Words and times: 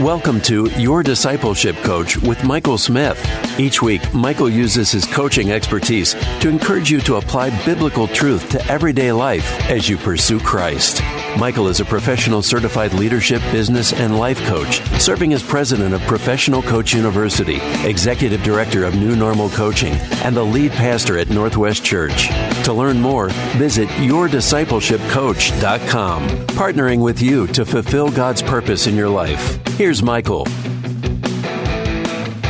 Welcome 0.00 0.40
to 0.42 0.70
Your 0.80 1.02
Discipleship 1.02 1.76
Coach 1.76 2.16
with 2.16 2.42
Michael 2.44 2.78
Smith. 2.78 3.20
Each 3.60 3.82
week, 3.82 4.14
Michael 4.14 4.48
uses 4.48 4.90
his 4.90 5.04
coaching 5.04 5.52
expertise 5.52 6.14
to 6.40 6.48
encourage 6.48 6.90
you 6.90 6.98
to 7.02 7.16
apply 7.16 7.50
biblical 7.66 8.08
truth 8.08 8.48
to 8.52 8.66
everyday 8.72 9.12
life 9.12 9.60
as 9.68 9.90
you 9.90 9.98
pursue 9.98 10.40
Christ. 10.40 11.02
Michael 11.38 11.68
is 11.68 11.80
a 11.80 11.84
professional 11.84 12.42
certified 12.42 12.92
leadership, 12.92 13.40
business, 13.50 13.92
and 13.92 14.18
life 14.18 14.40
coach, 14.44 14.80
serving 15.00 15.32
as 15.32 15.42
president 15.42 15.94
of 15.94 16.00
Professional 16.02 16.62
Coach 16.62 16.94
University, 16.94 17.56
executive 17.88 18.42
director 18.42 18.84
of 18.84 18.94
New 18.94 19.16
Normal 19.16 19.48
Coaching, 19.50 19.94
and 20.22 20.36
the 20.36 20.44
lead 20.44 20.72
pastor 20.72 21.18
at 21.18 21.30
Northwest 21.30 21.84
Church. 21.84 22.28
To 22.64 22.72
learn 22.72 23.00
more, 23.00 23.30
visit 23.56 23.88
yourdiscipleshipcoach.com, 23.88 26.28
partnering 26.28 27.02
with 27.02 27.22
you 27.22 27.46
to 27.48 27.64
fulfill 27.64 28.10
God's 28.10 28.42
purpose 28.42 28.86
in 28.86 28.94
your 28.94 29.08
life. 29.08 29.58
Here's 29.78 30.02
Michael. 30.02 30.46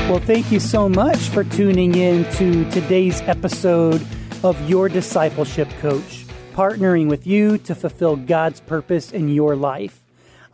Well, 0.08 0.18
thank 0.18 0.50
you 0.50 0.58
so 0.60 0.88
much 0.88 1.18
for 1.28 1.44
tuning 1.44 1.94
in 1.94 2.24
to 2.32 2.68
today's 2.70 3.20
episode 3.22 4.04
of 4.42 4.60
Your 4.68 4.88
Discipleship 4.88 5.70
Coach 5.80 6.21
partnering 6.52 7.08
with 7.08 7.26
you 7.26 7.56
to 7.56 7.74
fulfill 7.74 8.14
God's 8.14 8.60
purpose 8.60 9.10
in 9.10 9.30
your 9.30 9.56
life. 9.56 10.00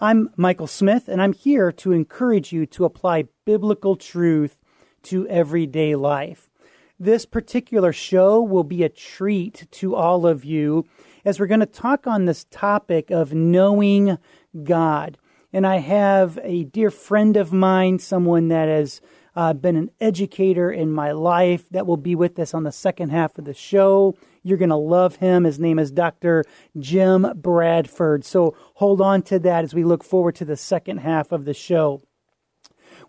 I'm 0.01 0.31
Michael 0.37 0.69
Smith, 0.69 1.09
and 1.09 1.21
I'm 1.21 1.33
here 1.33 1.73
to 1.73 1.91
encourage 1.91 2.53
you 2.53 2.67
to 2.67 2.85
apply 2.85 3.25
biblical 3.45 3.97
truth 3.97 4.59
to 5.05 5.27
everyday 5.27 5.97
life. 5.97 6.51
This 7.01 7.27
particular 7.27 7.93
show 7.93 8.41
will 8.41 8.63
be 8.63 8.85
a 8.85 8.89
treat 8.89 9.67
to 9.73 9.97
all 9.97 10.25
of 10.25 10.45
you 10.45 10.87
as 11.25 11.41
we're 11.41 11.47
going 11.47 11.59
to 11.61 11.67
talk 11.67 12.07
on 12.07 12.27
this 12.27 12.45
topic 12.45 13.11
of 13.11 13.35
knowing 13.35 14.19
God. 14.63 15.19
And 15.53 15.67
I 15.67 15.79
have 15.79 16.39
a 16.45 16.63
dear 16.63 16.93
friend 16.93 17.37
of 17.37 17.53
mine, 17.53 17.99
someone 17.99 18.49
that 18.49 18.69
has 18.69 19.01
uh, 19.35 19.53
been 19.53 19.77
an 19.77 19.91
educator 20.01 20.71
in 20.71 20.93
my 20.93 21.13
life 21.13 21.69
that 21.71 21.87
will 21.87 21.97
be 21.97 22.15
with 22.15 22.39
us 22.39 22.55
on 22.55 22.65
the 22.65 22.73
second 22.73 23.11
half 23.11 23.39
of 23.39 23.45
the 23.45 23.55
show. 23.55 24.17
You're 24.49 24.57
going 24.57 24.71
to 24.71 24.77
love 24.77 25.17
him. 25.17 25.45
His 25.45 25.59
name 25.59 25.79
is 25.79 25.91
Dr. 25.91 26.43
Jim 26.79 27.27
Bradford. 27.37 28.25
So 28.25 28.57
hold 28.77 29.03
on 29.03 29.21
to 29.25 29.39
that 29.41 29.63
as 29.63 29.75
we 29.75 29.85
look 29.85 30.03
forward 30.03 30.37
to 30.37 30.47
the 30.47 30.57
second 30.57 30.99
half 30.99 31.33
of 31.33 31.45
the 31.45 31.53
show. 31.53 32.01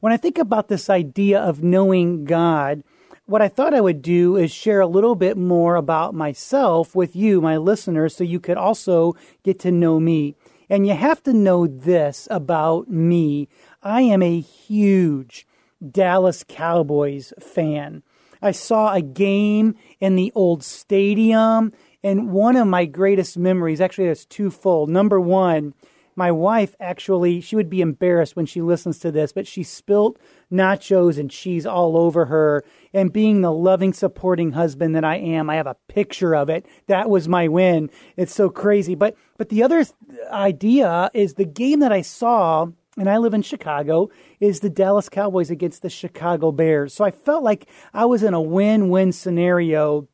When 0.01 0.11
I 0.11 0.17
think 0.17 0.37
about 0.37 0.67
this 0.67 0.89
idea 0.89 1.39
of 1.39 1.63
knowing 1.63 2.25
God, 2.25 2.83
what 3.25 3.41
I 3.41 3.47
thought 3.47 3.73
I 3.73 3.79
would 3.79 4.01
do 4.01 4.35
is 4.35 4.51
share 4.51 4.81
a 4.81 4.87
little 4.87 5.15
bit 5.15 5.37
more 5.37 5.75
about 5.75 6.13
myself 6.13 6.93
with 6.93 7.15
you, 7.15 7.39
my 7.39 7.55
listeners, 7.55 8.17
so 8.17 8.25
you 8.25 8.41
could 8.41 8.57
also 8.57 9.15
get 9.43 9.59
to 9.59 9.71
know 9.71 9.97
me. 9.97 10.35
And 10.69 10.85
you 10.85 10.93
have 10.93 11.23
to 11.23 11.31
know 11.31 11.67
this 11.67 12.27
about 12.29 12.89
me. 12.89 13.47
I 13.81 14.01
am 14.01 14.21
a 14.21 14.41
huge 14.41 15.47
Dallas 15.89 16.43
Cowboys 16.45 17.31
fan. 17.39 18.03
I 18.41 18.51
saw 18.51 18.93
a 18.93 19.01
game 19.01 19.75
in 19.99 20.15
the 20.15 20.31
old 20.35 20.63
stadium, 20.63 21.73
and 22.03 22.31
one 22.31 22.55
of 22.55 22.67
my 22.67 22.85
greatest 22.85 23.37
memories 23.37 23.81
actually, 23.81 24.07
that's 24.07 24.25
twofold. 24.25 24.89
Number 24.89 25.19
one, 25.19 25.73
my 26.19 26.31
wife 26.31 26.75
actually, 26.81 27.39
she 27.39 27.55
would 27.55 27.69
be 27.69 27.79
embarrassed 27.79 28.35
when 28.35 28.45
she 28.45 28.61
listens 28.61 28.99
to 28.99 29.09
this, 29.09 29.31
but 29.31 29.47
she 29.47 29.63
spilt 29.63 30.19
nachos 30.51 31.17
and 31.17 31.31
cheese 31.31 31.65
all 31.65 31.95
over 31.95 32.25
her. 32.25 32.65
And 32.93 33.13
being 33.13 33.39
the 33.39 33.53
loving, 33.53 33.93
supporting 33.93 34.51
husband 34.51 34.95
that 34.95 35.05
I 35.05 35.15
am, 35.15 35.49
I 35.49 35.55
have 35.55 35.65
a 35.65 35.77
picture 35.87 36.35
of 36.35 36.49
it. 36.49 36.65
That 36.87 37.09
was 37.09 37.29
my 37.29 37.47
win. 37.47 37.89
It's 38.17 38.35
so 38.35 38.49
crazy. 38.49 38.95
But, 38.95 39.15
but 39.37 39.47
the 39.47 39.63
other 39.63 39.85
idea 40.29 41.09
is 41.13 41.35
the 41.35 41.45
game 41.45 41.79
that 41.79 41.93
I 41.93 42.01
saw 42.01 42.67
and 42.99 43.09
I 43.09 43.17
live 43.17 43.33
in 43.33 43.41
Chicago, 43.41 44.09
is 44.39 44.59
the 44.59 44.69
Dallas 44.69 45.09
Cowboys 45.09 45.49
against 45.49 45.81
the 45.81 45.89
Chicago 45.89 46.51
Bears. 46.51 46.93
So 46.93 47.03
I 47.05 47.11
felt 47.11 47.43
like 47.43 47.67
I 47.93 48.05
was 48.05 48.21
in 48.21 48.33
a 48.33 48.41
win 48.41 48.89
win 48.89 49.11
scenario, 49.11 50.07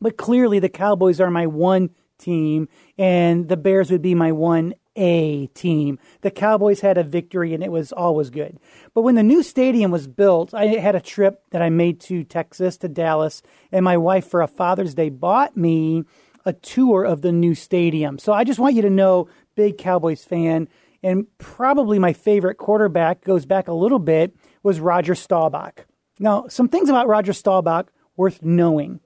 but 0.00 0.16
clearly 0.16 0.58
the 0.58 0.68
Cowboys 0.68 1.20
are 1.20 1.30
my 1.30 1.46
one 1.46 1.90
team, 2.18 2.68
and 2.98 3.48
the 3.48 3.56
Bears 3.56 3.90
would 3.90 4.02
be 4.02 4.14
my 4.14 4.32
one 4.32 4.74
A 4.96 5.46
team. 5.54 5.98
The 6.20 6.30
Cowboys 6.30 6.80
had 6.80 6.98
a 6.98 7.04
victory, 7.04 7.54
and 7.54 7.62
it 7.62 7.70
was 7.70 7.92
always 7.92 8.30
good. 8.30 8.58
But 8.92 9.02
when 9.02 9.14
the 9.14 9.22
new 9.22 9.42
stadium 9.42 9.90
was 9.90 10.06
built, 10.06 10.52
I 10.52 10.66
had 10.66 10.94
a 10.94 11.00
trip 11.00 11.42
that 11.50 11.62
I 11.62 11.70
made 11.70 12.00
to 12.02 12.24
Texas, 12.24 12.76
to 12.78 12.88
Dallas, 12.88 13.42
and 13.70 13.84
my 13.84 13.96
wife, 13.96 14.26
for 14.26 14.42
a 14.42 14.48
Father's 14.48 14.94
Day, 14.94 15.08
bought 15.08 15.56
me 15.56 16.04
a 16.44 16.52
tour 16.52 17.04
of 17.04 17.22
the 17.22 17.32
new 17.32 17.54
stadium. 17.54 18.18
So 18.18 18.32
I 18.32 18.44
just 18.44 18.58
want 18.58 18.74
you 18.74 18.82
to 18.82 18.90
know, 18.90 19.28
big 19.54 19.78
Cowboys 19.78 20.24
fan, 20.24 20.68
and 21.02 21.26
probably 21.38 21.98
my 21.98 22.12
favorite 22.12 22.56
quarterback 22.56 23.24
goes 23.24 23.46
back 23.46 23.68
a 23.68 23.72
little 23.72 23.98
bit 23.98 24.34
was 24.62 24.80
Roger 24.80 25.14
Staubach. 25.14 25.86
Now, 26.18 26.46
some 26.48 26.68
things 26.68 26.88
about 26.88 27.08
Roger 27.08 27.32
Staubach 27.32 27.92
worth 28.16 28.42
knowing. 28.42 29.00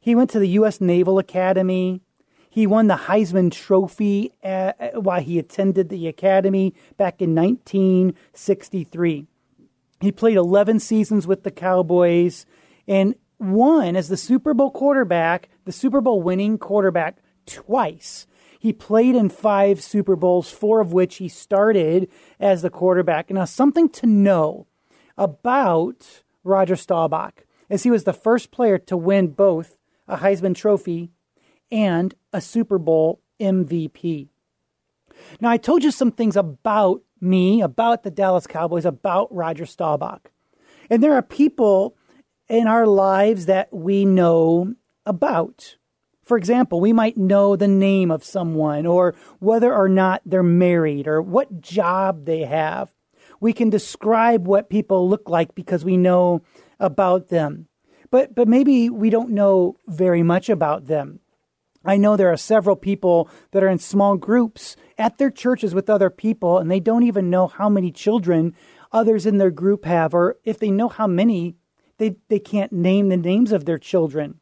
He 0.00 0.14
went 0.14 0.30
to 0.30 0.38
the 0.38 0.48
U.S. 0.50 0.80
Naval 0.80 1.18
Academy. 1.18 2.02
He 2.50 2.66
won 2.66 2.86
the 2.86 2.96
Heisman 2.96 3.52
Trophy 3.52 4.32
at, 4.42 5.02
while 5.02 5.20
he 5.20 5.38
attended 5.38 5.88
the 5.88 6.08
academy 6.08 6.74
back 6.96 7.20
in 7.22 7.34
1963. 7.34 9.26
He 10.00 10.12
played 10.12 10.36
11 10.36 10.80
seasons 10.80 11.26
with 11.26 11.42
the 11.42 11.50
Cowboys 11.50 12.46
and 12.86 13.14
won 13.38 13.96
as 13.96 14.08
the 14.08 14.16
Super 14.16 14.54
Bowl 14.54 14.70
quarterback, 14.70 15.48
the 15.64 15.72
Super 15.72 16.00
Bowl 16.00 16.22
winning 16.22 16.58
quarterback 16.58 17.18
twice. 17.46 18.26
He 18.58 18.72
played 18.72 19.14
in 19.14 19.28
five 19.28 19.82
Super 19.82 20.16
Bowls, 20.16 20.50
four 20.50 20.80
of 20.80 20.92
which 20.92 21.16
he 21.16 21.28
started 21.28 22.10
as 22.40 22.62
the 22.62 22.70
quarterback. 22.70 23.30
Now, 23.30 23.44
something 23.44 23.88
to 23.90 24.06
know 24.06 24.66
about 25.16 26.22
Roger 26.42 26.76
Staubach 26.76 27.44
is 27.68 27.82
he 27.82 27.90
was 27.90 28.04
the 28.04 28.12
first 28.12 28.50
player 28.50 28.78
to 28.78 28.96
win 28.96 29.28
both 29.28 29.76
a 30.06 30.16
Heisman 30.16 30.54
Trophy 30.54 31.10
and 31.70 32.14
a 32.32 32.40
Super 32.40 32.78
Bowl 32.78 33.20
MVP. 33.40 34.28
Now, 35.40 35.50
I 35.50 35.56
told 35.56 35.84
you 35.84 35.90
some 35.90 36.12
things 36.12 36.36
about 36.36 37.02
me, 37.20 37.60
about 37.60 38.02
the 38.02 38.10
Dallas 38.10 38.46
Cowboys, 38.46 38.84
about 38.84 39.34
Roger 39.34 39.66
Staubach. 39.66 40.30
And 40.90 41.02
there 41.02 41.14
are 41.14 41.22
people 41.22 41.96
in 42.48 42.66
our 42.66 42.86
lives 42.86 43.46
that 43.46 43.72
we 43.72 44.04
know 44.04 44.74
about. 45.04 45.76
For 46.28 46.36
example, 46.36 46.78
we 46.78 46.92
might 46.92 47.16
know 47.16 47.56
the 47.56 47.66
name 47.66 48.10
of 48.10 48.22
someone 48.22 48.84
or 48.84 49.14
whether 49.38 49.74
or 49.74 49.88
not 49.88 50.20
they're 50.26 50.42
married 50.42 51.08
or 51.08 51.22
what 51.22 51.62
job 51.62 52.26
they 52.26 52.42
have. 52.42 52.92
We 53.40 53.54
can 53.54 53.70
describe 53.70 54.46
what 54.46 54.68
people 54.68 55.08
look 55.08 55.30
like 55.30 55.54
because 55.54 55.86
we 55.86 55.96
know 55.96 56.42
about 56.78 57.28
them. 57.28 57.68
But, 58.10 58.34
but 58.34 58.46
maybe 58.46 58.90
we 58.90 59.08
don't 59.08 59.30
know 59.30 59.76
very 59.86 60.22
much 60.22 60.50
about 60.50 60.84
them. 60.84 61.20
I 61.82 61.96
know 61.96 62.14
there 62.14 62.30
are 62.30 62.36
several 62.36 62.76
people 62.76 63.30
that 63.52 63.62
are 63.62 63.68
in 63.68 63.78
small 63.78 64.18
groups 64.18 64.76
at 64.98 65.16
their 65.16 65.30
churches 65.30 65.74
with 65.74 65.88
other 65.88 66.10
people, 66.10 66.58
and 66.58 66.70
they 66.70 66.80
don't 66.80 67.04
even 67.04 67.30
know 67.30 67.46
how 67.46 67.70
many 67.70 67.90
children 67.90 68.54
others 68.92 69.24
in 69.24 69.38
their 69.38 69.50
group 69.50 69.86
have, 69.86 70.12
or 70.12 70.36
if 70.44 70.58
they 70.58 70.70
know 70.70 70.88
how 70.88 71.06
many, 71.06 71.56
they, 71.96 72.16
they 72.28 72.38
can't 72.38 72.72
name 72.72 73.08
the 73.08 73.16
names 73.16 73.50
of 73.50 73.64
their 73.64 73.78
children 73.78 74.40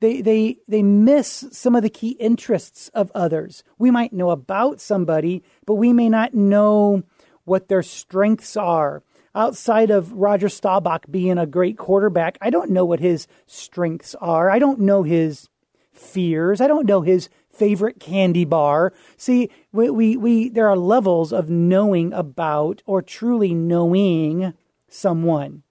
they 0.00 0.20
they 0.20 0.58
they 0.68 0.82
miss 0.82 1.46
some 1.52 1.74
of 1.74 1.82
the 1.82 1.90
key 1.90 2.10
interests 2.10 2.88
of 2.88 3.10
others. 3.14 3.64
We 3.78 3.90
might 3.90 4.12
know 4.12 4.30
about 4.30 4.80
somebody, 4.80 5.42
but 5.64 5.74
we 5.74 5.92
may 5.92 6.08
not 6.08 6.34
know 6.34 7.02
what 7.44 7.68
their 7.68 7.82
strengths 7.82 8.56
are. 8.56 9.02
Outside 9.34 9.90
of 9.90 10.12
Roger 10.12 10.48
Staubach 10.48 11.04
being 11.10 11.38
a 11.38 11.46
great 11.46 11.76
quarterback, 11.76 12.38
I 12.40 12.50
don't 12.50 12.70
know 12.70 12.84
what 12.84 13.00
his 13.00 13.26
strengths 13.46 14.14
are. 14.16 14.50
I 14.50 14.58
don't 14.58 14.80
know 14.80 15.02
his 15.02 15.48
fears. 15.92 16.60
I 16.60 16.68
don't 16.68 16.86
know 16.86 17.02
his 17.02 17.28
favorite 17.48 18.00
candy 18.00 18.44
bar. 18.44 18.92
See, 19.16 19.50
we, 19.72 19.90
we, 19.90 20.16
we 20.16 20.48
there 20.48 20.68
are 20.68 20.76
levels 20.76 21.32
of 21.32 21.50
knowing 21.50 22.12
about 22.12 22.82
or 22.86 23.02
truly 23.02 23.54
knowing 23.54 24.54
someone. 24.88 25.62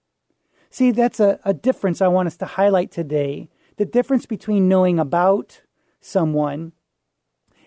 See, 0.70 0.90
that's 0.90 1.20
a, 1.20 1.38
a 1.44 1.54
difference 1.54 2.00
I 2.00 2.08
want 2.08 2.26
us 2.26 2.36
to 2.38 2.46
highlight 2.46 2.90
today 2.90 3.48
the 3.76 3.84
difference 3.84 4.26
between 4.26 4.68
knowing 4.68 4.98
about 4.98 5.62
someone 6.00 6.72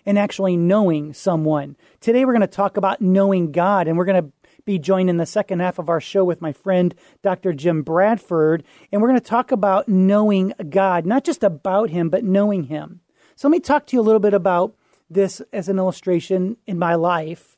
and 0.06 0.18
actually 0.18 0.56
knowing 0.56 1.12
someone. 1.12 1.76
Today 2.00 2.24
we're 2.24 2.32
going 2.32 2.40
to 2.40 2.46
talk 2.46 2.76
about 2.76 3.00
knowing 3.00 3.52
God 3.52 3.86
and 3.86 3.96
we're 3.96 4.04
going 4.04 4.24
to 4.24 4.32
be 4.64 4.78
joined 4.78 5.10
in 5.10 5.16
the 5.16 5.26
second 5.26 5.60
half 5.60 5.78
of 5.78 5.88
our 5.88 6.00
show 6.00 6.24
with 6.24 6.40
my 6.40 6.52
friend, 6.52 6.94
Dr. 7.22 7.52
Jim 7.52 7.82
Bradford. 7.82 8.64
And 8.90 9.00
we're 9.00 9.08
going 9.08 9.20
to 9.20 9.26
talk 9.26 9.52
about 9.52 9.88
knowing 9.88 10.52
God, 10.68 11.06
not 11.06 11.24
just 11.24 11.42
about 11.42 11.90
Him, 11.90 12.08
but 12.08 12.24
knowing 12.24 12.64
Him. 12.64 13.00
So 13.36 13.48
let 13.48 13.52
me 13.52 13.60
talk 13.60 13.86
to 13.86 13.96
you 13.96 14.00
a 14.00 14.02
little 14.02 14.20
bit 14.20 14.34
about 14.34 14.74
this 15.08 15.40
as 15.52 15.68
an 15.68 15.78
illustration 15.78 16.56
in 16.66 16.78
my 16.78 16.94
life. 16.94 17.56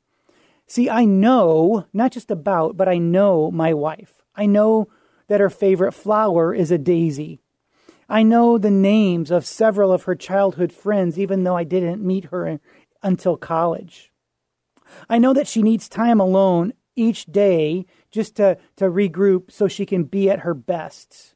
See, 0.66 0.88
I 0.88 1.04
know, 1.04 1.86
not 1.92 2.12
just 2.12 2.30
about, 2.30 2.76
but 2.76 2.88
I 2.88 2.98
know 2.98 3.50
my 3.50 3.74
wife. 3.74 4.22
I 4.34 4.46
know 4.46 4.88
that 5.28 5.40
her 5.40 5.50
favorite 5.50 5.92
flower 5.92 6.54
is 6.54 6.70
a 6.70 6.78
daisy. 6.78 7.40
I 8.12 8.22
know 8.24 8.58
the 8.58 8.70
names 8.70 9.30
of 9.30 9.46
several 9.46 9.90
of 9.90 10.02
her 10.02 10.14
childhood 10.14 10.70
friends, 10.70 11.18
even 11.18 11.44
though 11.44 11.56
I 11.56 11.64
didn't 11.64 12.06
meet 12.06 12.26
her 12.26 12.60
until 13.02 13.38
college. 13.38 14.12
I 15.08 15.18
know 15.18 15.32
that 15.32 15.48
she 15.48 15.62
needs 15.62 15.88
time 15.88 16.20
alone 16.20 16.74
each 16.94 17.24
day 17.24 17.86
just 18.10 18.36
to, 18.36 18.58
to 18.76 18.84
regroup 18.90 19.50
so 19.50 19.66
she 19.66 19.86
can 19.86 20.04
be 20.04 20.28
at 20.28 20.40
her 20.40 20.52
best. 20.52 21.34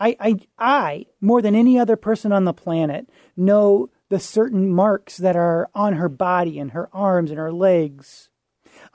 I, 0.00 0.16
I, 0.18 0.34
I, 0.58 1.06
more 1.20 1.40
than 1.40 1.54
any 1.54 1.78
other 1.78 1.94
person 1.94 2.32
on 2.32 2.42
the 2.42 2.52
planet, 2.52 3.08
know 3.36 3.90
the 4.08 4.18
certain 4.18 4.68
marks 4.68 5.18
that 5.18 5.36
are 5.36 5.70
on 5.76 5.92
her 5.92 6.08
body 6.08 6.58
and 6.58 6.72
her 6.72 6.88
arms 6.92 7.30
and 7.30 7.38
her 7.38 7.52
legs. 7.52 8.30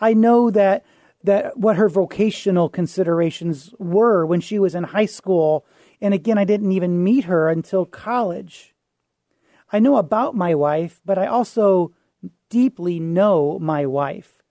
I 0.02 0.14
know 0.14 0.52
that 0.52 0.84
that 1.24 1.58
what 1.58 1.78
her 1.78 1.88
vocational 1.88 2.68
considerations 2.68 3.74
were 3.78 4.26
when 4.26 4.42
she 4.42 4.60
was 4.60 4.76
in 4.76 4.84
high 4.84 5.06
school. 5.06 5.66
And 6.02 6.14
again, 6.14 6.38
I 6.38 6.46
didn't 6.46 6.72
even 6.72 7.04
meet 7.04 7.26
her 7.26 7.50
until 7.50 7.86
college. 7.86 8.74
I 9.72 9.80
know 9.80 9.98
about 9.98 10.36
my 10.36 10.56
wife, 10.56 11.00
but 11.06 11.18
I 11.18 11.28
also 11.28 11.94
deeply 12.50 13.00
know 13.00 13.60
my 13.60 13.86
wife. 13.86 14.42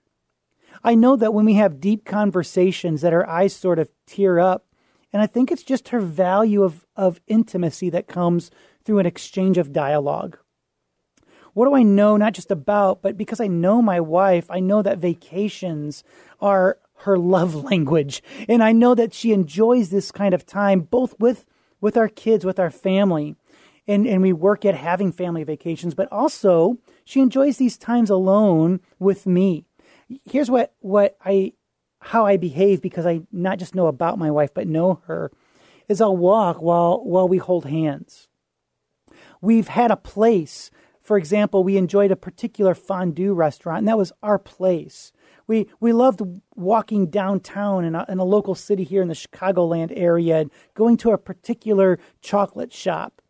I 0.82 0.94
know 0.94 1.17
that 1.17 1.35
when 1.35 1.44
we 1.44 1.55
have 1.55 1.81
deep 1.81 2.05
conversations 2.05 3.02
that 3.02 3.12
our 3.12 3.29
eyes 3.29 3.55
sort 3.55 3.79
of 3.79 3.91
tear 4.06 4.38
up, 4.38 4.67
and 5.12 5.20
I 5.20 5.26
think 5.26 5.50
it's 5.50 5.64
just 5.64 5.88
her 5.88 6.00
value 6.00 6.62
of, 6.62 6.87
of 6.97 7.20
intimacy 7.26 7.91
that 7.91 8.06
comes 8.08 8.50
through 8.85 9.00
an 9.00 9.06
exchange 9.06 9.58
of 9.58 9.73
dialogue. 9.73 10.38
What 11.52 11.67
do 11.67 11.75
I 11.75 11.82
know 11.82 12.17
not 12.17 12.32
just 12.32 12.50
about, 12.50 13.02
but 13.02 13.17
because 13.17 13.41
I 13.41 13.49
know 13.49 13.82
my 13.82 14.00
wife, 14.00 14.47
I 14.50 14.61
know 14.61 14.82
that 14.82 14.99
vacations 14.99 16.05
are 16.41 16.79
her 17.00 17.19
love 17.19 17.55
language. 17.70 18.23
And 18.49 18.62
I 18.62 18.73
know 18.73 18.94
that 18.94 19.14
she 19.14 19.32
enjoys 19.32 19.91
this 19.91 20.11
kind 20.11 20.35
of 20.35 20.47
time 20.47 20.81
both 20.81 21.19
with 21.19 21.47
with 21.81 21.97
our 21.97 22.08
kids, 22.08 22.44
with 22.44 22.58
our 22.58 22.70
family. 22.70 23.37
And 23.87 24.06
and 24.06 24.23
we 24.23 24.32
work 24.32 24.64
at 24.64 24.75
having 24.75 25.12
family 25.12 25.44
vacations, 25.44 25.94
but 25.94 26.11
also 26.12 26.79
she 27.05 27.20
enjoys 27.20 27.56
these 27.56 27.76
times 27.76 28.11
alone 28.11 28.81
with 28.99 29.26
me. 29.26 29.64
Here's 30.25 30.50
what 30.50 30.75
what 30.81 31.17
I 31.25 31.52
how 32.00 32.26
I 32.26 32.37
behave 32.37 32.81
because 32.81 33.06
I 33.06 33.23
not 33.32 33.58
just 33.58 33.75
know 33.75 33.87
about 33.87 34.19
my 34.19 34.31
wife 34.31 34.55
but 34.55 34.67
know 34.67 35.02
her 35.06 35.31
is 35.88 36.00
I'll 36.00 36.17
walk 36.17 36.62
while 36.62 37.02
while 37.05 37.29
we 37.29 37.38
hold 37.38 37.67
hands. 37.67 38.29
We've 39.41 39.69
had 39.69 39.91
a 39.91 39.97
place 39.97 40.70
for 41.11 41.17
example, 41.17 41.64
we 41.64 41.76
enjoyed 41.76 42.12
a 42.12 42.17
particular 42.17 42.73
fondue 42.73 43.35
restaurant, 43.35 43.79
and 43.81 43.88
that 43.88 43.99
was 43.99 44.12
our 44.23 44.38
place. 44.38 45.11
We, 45.50 45.67
we 45.81 45.93
loved 45.93 46.23
walking 46.55 47.08
downtown 47.08 47.85
in 47.85 47.97
a, 47.97 48.06
in 48.08 48.20
a 48.20 48.25
local 48.25 48.55
city 48.55 48.85
here 48.85 49.02
in 49.02 49.08
the 49.08 49.14
Chicagoland 49.14 49.93
area 49.93 50.37
and 50.37 50.50
going 50.75 50.97
to 50.99 51.11
a 51.11 51.19
particular 51.19 51.99
chocolate 52.23 52.73
shop. 52.73 53.20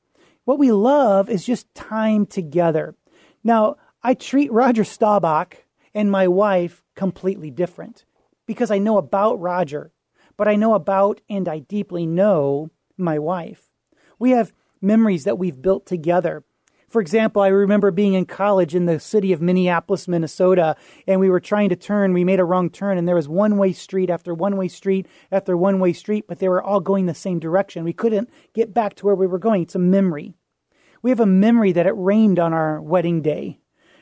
What 0.44 0.58
we 0.58 0.70
love 0.70 1.30
is 1.30 1.46
just 1.46 1.74
time 1.74 2.26
together. 2.26 2.94
Now, 3.42 3.76
I 4.02 4.12
treat 4.12 4.52
Roger 4.52 4.84
Staubach 4.84 5.64
and 5.94 6.10
my 6.10 6.28
wife 6.28 6.84
completely 6.94 7.50
different 7.50 8.04
because 8.44 8.70
I 8.70 8.76
know 8.76 8.98
about 8.98 9.40
Roger, 9.40 9.90
but 10.36 10.46
I 10.46 10.56
know 10.56 10.74
about 10.74 11.22
and 11.30 11.48
I 11.48 11.60
deeply 11.60 12.04
know 12.04 12.68
my 12.98 13.18
wife. 13.18 13.70
We 14.18 14.32
have 14.32 14.52
memories 14.82 15.24
that 15.24 15.38
we've 15.38 15.62
built 15.62 15.86
together 15.86 16.44
for 16.90 17.00
example, 17.00 17.40
I 17.40 17.48
remember 17.48 17.92
being 17.92 18.14
in 18.14 18.26
college 18.26 18.74
in 18.74 18.86
the 18.86 18.98
city 18.98 19.32
of 19.32 19.40
Minneapolis, 19.40 20.08
Minnesota, 20.08 20.74
and 21.06 21.20
we 21.20 21.30
were 21.30 21.38
trying 21.38 21.68
to 21.68 21.76
turn. 21.76 22.12
We 22.12 22.24
made 22.24 22.40
a 22.40 22.44
wrong 22.44 22.68
turn, 22.68 22.98
and 22.98 23.06
there 23.06 23.14
was 23.14 23.28
one 23.28 23.56
way 23.58 23.72
street 23.72 24.10
after 24.10 24.34
one 24.34 24.56
way 24.56 24.66
street 24.66 25.06
after 25.30 25.56
one 25.56 25.78
way 25.78 25.92
street, 25.92 26.24
but 26.26 26.40
they 26.40 26.48
were 26.48 26.62
all 26.62 26.80
going 26.80 27.06
the 27.06 27.14
same 27.14 27.38
direction. 27.38 27.84
We 27.84 27.92
couldn't 27.92 28.28
get 28.54 28.74
back 28.74 28.96
to 28.96 29.06
where 29.06 29.14
we 29.14 29.28
were 29.28 29.38
going. 29.38 29.62
It's 29.62 29.76
a 29.76 29.78
memory. 29.78 30.34
We 31.00 31.10
have 31.10 31.20
a 31.20 31.26
memory 31.26 31.70
that 31.72 31.86
it 31.86 31.94
rained 31.96 32.40
on 32.40 32.52
our 32.52 32.82
wedding 32.82 33.22
day. 33.22 33.60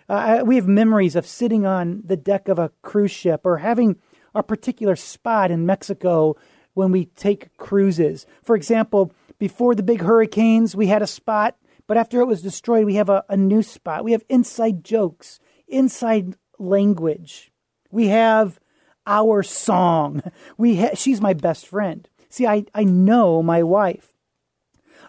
Uh, 0.08 0.42
we 0.46 0.56
have 0.56 0.66
memories 0.66 1.14
of 1.14 1.26
sitting 1.26 1.66
on 1.66 2.00
the 2.06 2.16
deck 2.16 2.48
of 2.48 2.58
a 2.58 2.72
cruise 2.80 3.10
ship 3.10 3.42
or 3.44 3.58
having 3.58 3.96
a 4.34 4.42
particular 4.42 4.96
spot 4.96 5.50
in 5.50 5.66
Mexico 5.66 6.36
when 6.72 6.90
we 6.90 7.04
take 7.04 7.54
cruises. 7.58 8.24
For 8.42 8.56
example, 8.56 9.12
before 9.38 9.74
the 9.74 9.82
big 9.82 10.00
hurricanes, 10.00 10.74
we 10.74 10.86
had 10.86 11.02
a 11.02 11.06
spot 11.06 11.56
but 11.88 11.96
after 11.96 12.20
it 12.20 12.26
was 12.26 12.42
destroyed, 12.42 12.84
we 12.84 12.94
have 12.94 13.08
a, 13.08 13.24
a 13.28 13.36
new 13.36 13.62
spot. 13.62 14.04
We 14.04 14.12
have 14.12 14.22
inside 14.28 14.84
jokes, 14.84 15.40
inside 15.66 16.36
language. 16.58 17.50
We 17.90 18.08
have 18.08 18.60
our 19.06 19.42
song. 19.42 20.22
We 20.58 20.76
ha- 20.76 20.94
she's 20.94 21.20
my 21.20 21.32
best 21.32 21.66
friend. 21.66 22.08
See, 22.28 22.46
I, 22.46 22.66
I 22.74 22.84
know 22.84 23.42
my 23.42 23.62
wife. 23.62 24.12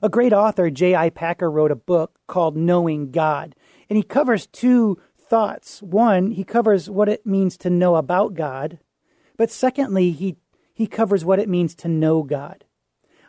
A 0.02 0.10
great 0.10 0.32
author, 0.32 0.70
J.I. 0.70 1.10
Packer, 1.10 1.52
wrote 1.52 1.72
a 1.72 1.76
book 1.76 2.18
called 2.28 2.56
Knowing 2.56 3.12
God, 3.12 3.56
and 3.90 3.98
he 3.98 4.04
covers 4.04 4.48
two 4.48 4.98
thoughts. 5.18 5.82
One, 5.82 6.32
he 6.32 6.46
covers 6.46 6.90
what 6.90 7.10
it 7.10 7.26
means 7.26 7.58
to 7.58 7.70
know 7.70 7.98
about 7.98 8.36
God, 8.36 8.80
but 9.36 9.52
secondly, 9.52 10.12
he, 10.12 10.38
he 10.74 10.88
covers 10.88 11.26
what 11.26 11.40
it 11.40 11.50
means 11.50 11.76
to 11.76 11.90
know 11.90 12.24
God. 12.24 12.64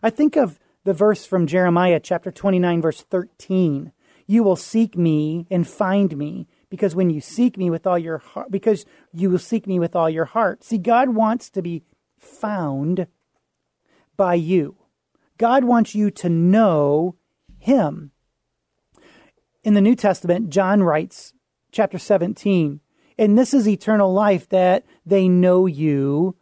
I 0.02 0.10
think 0.10 0.36
of 0.36 0.60
the 0.84 0.92
verse 0.92 1.26
from 1.26 1.46
Jeremiah 1.46 2.00
chapter 2.00 2.30
29, 2.30 2.82
verse 2.82 3.02
13. 3.02 3.92
You 4.26 4.42
will 4.42 4.56
seek 4.56 4.96
me 4.96 5.46
and 5.50 5.66
find 5.66 6.16
me 6.16 6.46
because 6.70 6.94
when 6.94 7.10
you 7.10 7.20
seek 7.20 7.58
me 7.58 7.68
with 7.68 7.86
all 7.86 7.98
your 7.98 8.18
heart, 8.18 8.50
because 8.50 8.86
you 9.12 9.28
will 9.28 9.38
seek 9.38 9.66
me 9.66 9.78
with 9.78 9.96
all 9.96 10.08
your 10.08 10.24
heart. 10.24 10.62
See, 10.62 10.78
God 10.78 11.10
wants 11.10 11.50
to 11.50 11.62
be 11.62 11.82
found 12.18 13.08
by 14.16 14.34
you. 14.34 14.76
God 15.36 15.64
wants 15.64 15.94
you 15.94 16.10
to 16.12 16.28
know 16.28 17.16
Him. 17.58 18.12
In 19.64 19.74
the 19.74 19.80
New 19.80 19.96
Testament, 19.96 20.50
John 20.50 20.82
writes, 20.82 21.34
chapter 21.72 21.98
17, 21.98 22.80
and 23.18 23.36
this 23.36 23.52
is 23.52 23.68
eternal 23.68 24.12
life 24.12 24.48
that 24.48 24.86
they 25.04 25.28
know 25.28 25.66
you, 25.66 26.36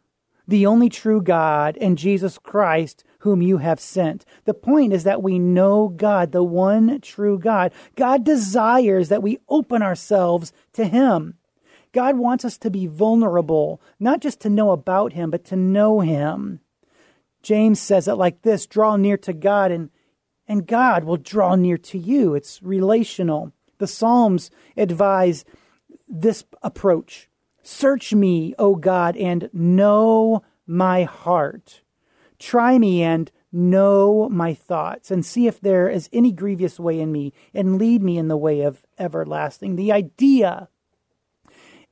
the 0.46 0.66
only 0.66 0.88
true 0.88 1.20
God, 1.20 1.76
and 1.80 1.98
Jesus 1.98 2.38
Christ, 2.38 3.02
whom 3.18 3.42
you 3.42 3.58
have 3.58 3.80
sent. 3.80 4.24
The 4.44 4.54
point 4.54 4.92
is 4.92 5.04
that 5.04 5.22
we 5.22 5.38
know 5.38 5.88
God, 5.88 6.32
the 6.32 6.42
one 6.42 7.00
true 7.00 7.38
God. 7.38 7.72
God 7.96 8.24
desires 8.24 9.08
that 9.08 9.22
we 9.22 9.38
open 9.48 9.82
ourselves 9.82 10.52
to 10.74 10.84
Him. 10.84 11.34
God 11.92 12.16
wants 12.16 12.44
us 12.44 12.58
to 12.58 12.70
be 12.70 12.86
vulnerable, 12.86 13.80
not 13.98 14.20
just 14.20 14.40
to 14.40 14.50
know 14.50 14.70
about 14.70 15.14
Him, 15.14 15.30
but 15.30 15.44
to 15.46 15.56
know 15.56 16.00
Him. 16.00 16.60
James 17.42 17.80
says 17.80 18.08
it 18.08 18.14
like 18.14 18.42
this 18.42 18.66
draw 18.66 18.96
near 18.96 19.16
to 19.16 19.32
God, 19.32 19.72
and, 19.72 19.90
and 20.46 20.66
God 20.66 21.04
will 21.04 21.16
draw 21.16 21.54
near 21.54 21.78
to 21.78 21.98
you. 21.98 22.34
It's 22.34 22.62
relational. 22.62 23.52
The 23.78 23.86
Psalms 23.86 24.50
advise 24.76 25.44
this 26.08 26.44
approach 26.62 27.28
Search 27.62 28.14
me, 28.14 28.54
O 28.58 28.76
God, 28.76 29.14
and 29.16 29.50
know 29.52 30.42
my 30.66 31.04
heart. 31.04 31.82
Try 32.38 32.78
me 32.78 33.02
and 33.02 33.30
know 33.50 34.28
my 34.30 34.54
thoughts, 34.54 35.10
and 35.10 35.24
see 35.24 35.46
if 35.46 35.60
there 35.60 35.88
is 35.88 36.10
any 36.12 36.32
grievous 36.32 36.78
way 36.78 37.00
in 37.00 37.10
me, 37.10 37.32
and 37.54 37.78
lead 37.78 38.02
me 38.02 38.18
in 38.18 38.28
the 38.28 38.36
way 38.36 38.60
of 38.60 38.84
everlasting. 38.98 39.76
The 39.76 39.92
idea 39.92 40.68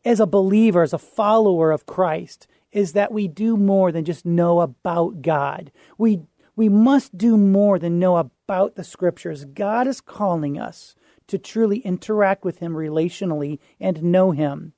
as 0.05 0.21
a 0.21 0.27
believer, 0.27 0.83
as 0.83 0.93
a 0.93 0.99
follower 0.99 1.73
of 1.73 1.87
Christ, 1.87 2.47
is 2.73 2.93
that 2.93 3.11
we 3.13 3.27
do 3.27 3.57
more 3.57 3.91
than 3.91 4.05
just 4.05 4.27
know 4.27 4.61
about 4.61 5.23
God. 5.23 5.73
We 5.99 6.21
we 6.55 6.69
must 6.71 7.19
do 7.19 7.37
more 7.37 7.79
than 7.79 7.99
know 7.99 8.17
about 8.17 8.77
the 8.77 8.85
scriptures. 8.85 9.45
God 9.45 9.87
is 9.87 10.01
calling 10.01 10.59
us 10.59 10.95
to 11.27 11.39
truly 11.39 11.79
interact 11.81 12.45
with 12.45 12.61
him 12.61 12.73
relationally 12.73 13.59
and 13.79 14.03
know 14.03 14.31
him. 14.31 14.73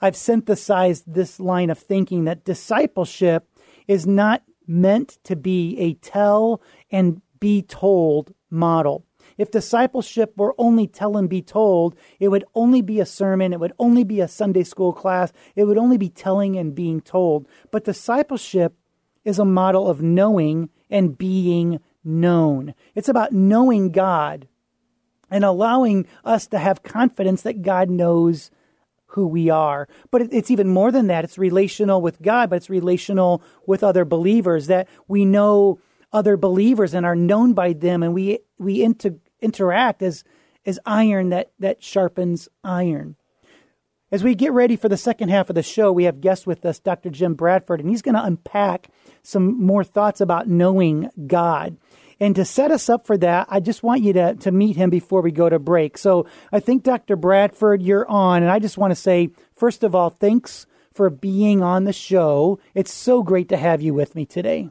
I've 0.00 0.16
synthesized 0.16 1.12
this 1.12 1.40
line 1.40 1.70
of 1.70 1.78
thinking 1.78 2.24
that 2.24 2.44
discipleship 2.44 3.48
is 3.88 4.06
not 4.06 4.42
meant 4.66 5.18
to 5.24 5.36
be 5.36 5.78
a 5.78 5.94
tell 5.94 6.60
and 6.90 7.20
be 7.40 7.62
told 7.62 8.34
model. 8.50 9.04
If 9.36 9.50
discipleship 9.50 10.34
were 10.36 10.54
only 10.58 10.86
tell 10.86 11.16
and 11.16 11.28
be 11.28 11.42
told, 11.42 11.96
it 12.20 12.28
would 12.28 12.44
only 12.54 12.82
be 12.82 13.00
a 13.00 13.06
sermon, 13.06 13.52
it 13.52 13.60
would 13.60 13.72
only 13.78 14.04
be 14.04 14.20
a 14.20 14.28
Sunday 14.28 14.62
school 14.62 14.92
class, 14.92 15.32
it 15.56 15.64
would 15.64 15.78
only 15.78 15.98
be 15.98 16.08
telling 16.08 16.56
and 16.56 16.74
being 16.74 17.00
told. 17.00 17.48
But 17.70 17.84
discipleship 17.84 18.74
is 19.24 19.38
a 19.38 19.44
model 19.44 19.88
of 19.88 20.02
knowing 20.02 20.68
and 20.90 21.18
being 21.18 21.80
known. 22.04 22.74
It's 22.94 23.08
about 23.08 23.32
knowing 23.32 23.90
God 23.90 24.46
and 25.30 25.44
allowing 25.44 26.06
us 26.24 26.46
to 26.48 26.58
have 26.58 26.82
confidence 26.82 27.42
that 27.42 27.62
God 27.62 27.90
knows 27.90 28.50
who 29.14 29.26
we 29.26 29.50
are. 29.50 29.88
But 30.10 30.22
it's 30.32 30.50
even 30.50 30.68
more 30.68 30.92
than 30.92 31.06
that. 31.08 31.24
It's 31.24 31.38
relational 31.38 32.00
with 32.00 32.20
God, 32.22 32.50
but 32.50 32.56
it's 32.56 32.70
relational 32.70 33.42
with 33.66 33.82
other 33.82 34.04
believers 34.04 34.66
that 34.66 34.88
we 35.08 35.24
know 35.24 35.78
other 36.12 36.36
believers 36.36 36.94
and 36.94 37.04
are 37.04 37.16
known 37.16 37.52
by 37.54 37.72
them 37.72 38.02
and 38.02 38.14
we 38.14 38.38
we 38.58 38.82
inter- 38.82 39.18
interact 39.40 40.02
as 40.02 40.22
as 40.64 40.78
iron 40.86 41.30
that 41.30 41.50
that 41.58 41.82
sharpens 41.82 42.48
iron. 42.62 43.16
As 44.12 44.22
we 44.22 44.36
get 44.36 44.52
ready 44.52 44.76
for 44.76 44.88
the 44.88 44.96
second 44.96 45.30
half 45.30 45.48
of 45.48 45.56
the 45.56 45.62
show, 45.62 45.90
we 45.90 46.04
have 46.04 46.20
guests 46.20 46.46
with 46.46 46.64
us, 46.64 46.78
Dr. 46.78 47.10
Jim 47.10 47.34
Bradford, 47.34 47.80
and 47.80 47.88
he's 47.88 48.02
going 48.02 48.14
to 48.14 48.22
unpack 48.22 48.88
some 49.24 49.60
more 49.60 49.82
thoughts 49.82 50.20
about 50.20 50.46
knowing 50.46 51.10
God. 51.26 51.78
And 52.24 52.34
to 52.36 52.44
set 52.46 52.70
us 52.70 52.88
up 52.88 53.06
for 53.06 53.18
that, 53.18 53.48
I 53.50 53.60
just 53.60 53.82
want 53.82 54.02
you 54.02 54.14
to, 54.14 54.34
to 54.36 54.50
meet 54.50 54.76
him 54.76 54.88
before 54.88 55.20
we 55.20 55.30
go 55.30 55.50
to 55.50 55.58
break. 55.58 55.98
So 55.98 56.26
I 56.50 56.58
think, 56.58 56.82
Dr. 56.82 57.16
Bradford, 57.16 57.82
you're 57.82 58.08
on. 58.10 58.42
And 58.42 58.50
I 58.50 58.60
just 58.60 58.78
want 58.78 58.92
to 58.92 58.94
say, 58.94 59.28
first 59.54 59.84
of 59.84 59.94
all, 59.94 60.08
thanks 60.08 60.64
for 60.90 61.10
being 61.10 61.62
on 61.62 61.84
the 61.84 61.92
show. 61.92 62.58
It's 62.74 62.94
so 62.94 63.22
great 63.22 63.50
to 63.50 63.58
have 63.58 63.82
you 63.82 63.92
with 63.92 64.14
me 64.14 64.24
today. 64.24 64.70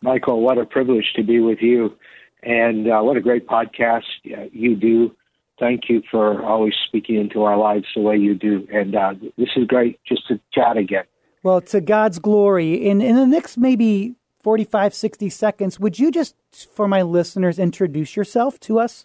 Michael, 0.00 0.40
what 0.40 0.56
a 0.56 0.64
privilege 0.64 1.12
to 1.16 1.22
be 1.22 1.38
with 1.38 1.58
you. 1.60 1.94
And 2.42 2.90
uh, 2.90 3.02
what 3.02 3.18
a 3.18 3.20
great 3.20 3.46
podcast 3.46 4.04
you 4.24 4.74
do 4.74 5.14
thank 5.58 5.88
you 5.88 6.02
for 6.10 6.42
always 6.44 6.74
speaking 6.86 7.16
into 7.16 7.42
our 7.42 7.56
lives 7.56 7.86
the 7.94 8.02
way 8.02 8.16
you 8.16 8.34
do. 8.34 8.66
And 8.72 8.94
uh, 8.94 9.14
this 9.36 9.48
is 9.56 9.66
great 9.66 10.00
just 10.06 10.28
to 10.28 10.40
chat 10.52 10.76
again. 10.76 11.04
Well, 11.42 11.60
to 11.62 11.80
God's 11.80 12.18
glory. 12.18 12.74
In, 12.74 13.00
in 13.00 13.16
the 13.16 13.26
next 13.26 13.56
maybe 13.56 14.16
45, 14.46 14.94
60 14.94 15.28
seconds, 15.28 15.80
would 15.80 15.98
you 15.98 16.12
just, 16.12 16.36
for 16.72 16.86
my 16.86 17.02
listeners, 17.02 17.58
introduce 17.58 18.14
yourself 18.14 18.60
to 18.60 18.78
us? 18.78 19.04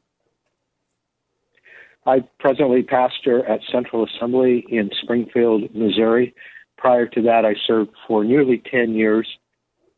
I 2.05 2.19
presently 2.39 2.83
pastor 2.83 3.43
at 3.47 3.59
Central 3.71 4.05
Assembly 4.05 4.63
in 4.69 4.91
Springfield, 5.01 5.73
Missouri. 5.73 6.35
Prior 6.77 7.07
to 7.07 7.23
that, 7.23 7.43
I 7.43 7.55
served 7.65 7.89
for 8.07 8.23
nearly 8.23 8.61
10 8.69 8.93
years 8.93 9.27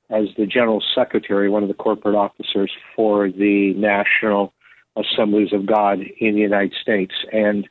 as 0.09 0.27
the 0.37 0.45
General 0.45 0.81
Secretary, 0.95 1.49
one 1.49 1.61
of 1.61 1.67
the 1.67 1.75
corporate 1.75 2.15
officers 2.15 2.71
for 2.95 3.29
the 3.29 3.73
National 3.75 4.53
Assemblies 4.95 5.51
of 5.51 5.65
God 5.65 5.99
in 6.21 6.35
the 6.35 6.39
United 6.39 6.73
States. 6.81 7.15
And 7.33 7.67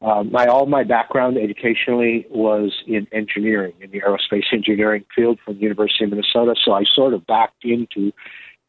uh, 0.00 0.22
my 0.22 0.46
all 0.46 0.66
my 0.66 0.84
background 0.84 1.36
educationally 1.36 2.26
was 2.30 2.72
in 2.86 3.06
engineering, 3.12 3.74
in 3.80 3.90
the 3.90 4.00
aerospace 4.00 4.44
engineering 4.52 5.04
field 5.14 5.38
from 5.44 5.54
the 5.54 5.60
University 5.60 6.04
of 6.04 6.10
Minnesota. 6.10 6.54
So 6.64 6.72
I 6.72 6.84
sort 6.94 7.14
of 7.14 7.26
backed 7.26 7.64
into 7.64 8.12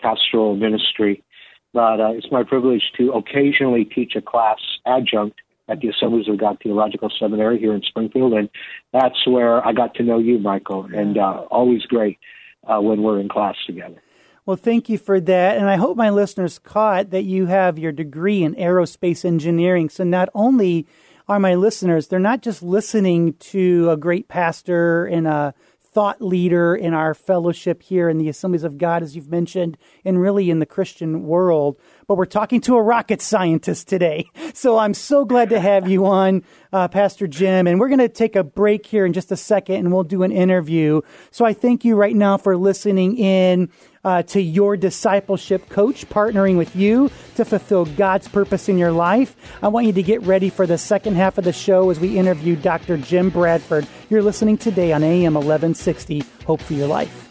pastoral 0.01 0.55
ministry. 0.55 1.24
But 1.71 2.00
uh, 2.00 2.12
it's 2.13 2.31
my 2.31 2.43
privilege 2.43 2.81
to 2.98 3.12
occasionally 3.12 3.86
teach 3.86 4.15
a 4.15 4.21
class 4.21 4.57
adjunct 4.88 5.39
at 5.67 5.81
the 5.81 5.89
Assemblies 5.89 6.27
of 6.27 6.39
God 6.39 6.57
Theological 6.63 7.12
Seminary 7.19 7.59
here 7.59 7.75
in 7.75 7.83
Springfield, 7.83 8.33
and 8.33 8.50
that's 8.91 9.27
where 9.27 9.63
I 9.65 9.71
got 9.71 9.93
to 9.95 10.03
know 10.03 10.17
you, 10.17 10.39
Michael. 10.39 10.86
And 10.91 11.19
uh, 11.19 11.45
always 11.51 11.83
great 11.83 12.17
uh, 12.65 12.79
when 12.81 13.03
we're 13.03 13.19
in 13.19 13.29
class 13.29 13.55
together. 13.67 14.01
Well, 14.48 14.57
thank 14.57 14.89
you 14.89 14.98
for 14.98 15.19
that. 15.19 15.57
And 15.57 15.69
I 15.69 15.75
hope 15.75 15.95
my 15.95 16.09
listeners 16.09 16.57
caught 16.57 17.12
that 17.12 17.21
you 17.21 17.45
have 17.45 17.77
your 17.77 17.91
degree 17.91 18.41
in 18.41 18.55
aerospace 18.55 19.24
engineering. 19.24 19.89
So 19.89 20.03
not 20.03 20.27
only 20.33 20.88
are 21.29 21.39
my 21.39 21.53
listeners, 21.53 22.07
they're 22.07 22.19
not 22.19 22.41
just 22.41 22.63
listening 22.63 23.33
to 23.33 23.91
a 23.91 23.95
great 23.95 24.27
pastor 24.27 25.05
and 25.05 25.27
a 25.27 25.53
thought 25.91 26.21
leader 26.21 26.75
in 26.75 26.93
our 26.93 27.13
fellowship 27.13 27.83
here 27.83 28.09
in 28.09 28.17
the 28.17 28.29
Assemblies 28.29 28.63
of 28.63 28.79
God, 28.79 29.03
as 29.03 29.15
you've 29.15 29.29
mentioned, 29.29 29.77
and 30.03 30.19
really 30.19 30.50
in 30.50 30.57
the 30.57 30.65
Christian 30.65 31.24
world, 31.24 31.79
but 32.07 32.15
we're 32.15 32.25
talking 32.25 32.62
to 32.62 32.75
a 32.77 32.81
rocket 32.81 33.21
scientist 33.21 33.88
today. 33.88 34.29
So 34.51 34.77
I'm 34.77 34.93
so 34.93 35.24
glad 35.24 35.51
to 35.51 35.59
have 35.59 35.88
you 35.88 36.05
on, 36.05 36.43
uh, 36.74 36.89
Pastor 36.89 37.27
Jim. 37.27 37.65
And 37.65 37.79
we're 37.79 37.88
going 37.88 38.00
to 38.00 38.09
take 38.09 38.36
a 38.36 38.43
break 38.43 38.86
here 38.86 39.05
in 39.05 39.13
just 39.13 39.31
a 39.31 39.38
second 39.38 39.75
and 39.75 39.93
we'll 39.93 40.03
do 40.03 40.24
an 40.24 40.33
interview. 40.33 41.01
So 41.31 41.45
I 41.45 41.53
thank 41.53 41.86
you 41.86 41.95
right 41.95 42.15
now 42.15 42.36
for 42.36 42.57
listening 42.57 43.17
in 43.17 43.69
uh, 44.03 44.24
to 44.24 44.41
your 44.41 44.77
discipleship 44.77 45.70
coach, 45.70 46.08
partnering 46.10 46.58
with 46.58 46.75
you 46.75 47.10
to 47.36 47.46
fulfill 47.46 47.86
God's 47.86 48.27
purpose 48.27 48.70
in 48.70 48.77
your 48.77 48.91
life. 48.91 49.36
I 49.62 49.68
want 49.68 49.88
you 49.88 49.94
to 49.94 50.03
get 50.03 50.22
ready 50.24 50.50
for 50.50 50.65
the 50.65 50.77
second 50.77 51.15
half 51.15 51.38
of 51.38 51.44
the 51.44 51.53
show 51.53 51.89
as 51.89 52.00
we 52.00 52.18
interview 52.18 52.56
Dr. 52.56 52.98
Jim 52.98 53.29
Bradford. 53.29 53.88
You're 54.10 54.24
listening 54.24 54.58
today 54.58 54.94
on 54.94 55.03
AM 55.03 55.34
1160, 55.34 56.24
Hope 56.46 56.62
for 56.62 56.74
Your 56.74 56.88
Life. 56.88 57.29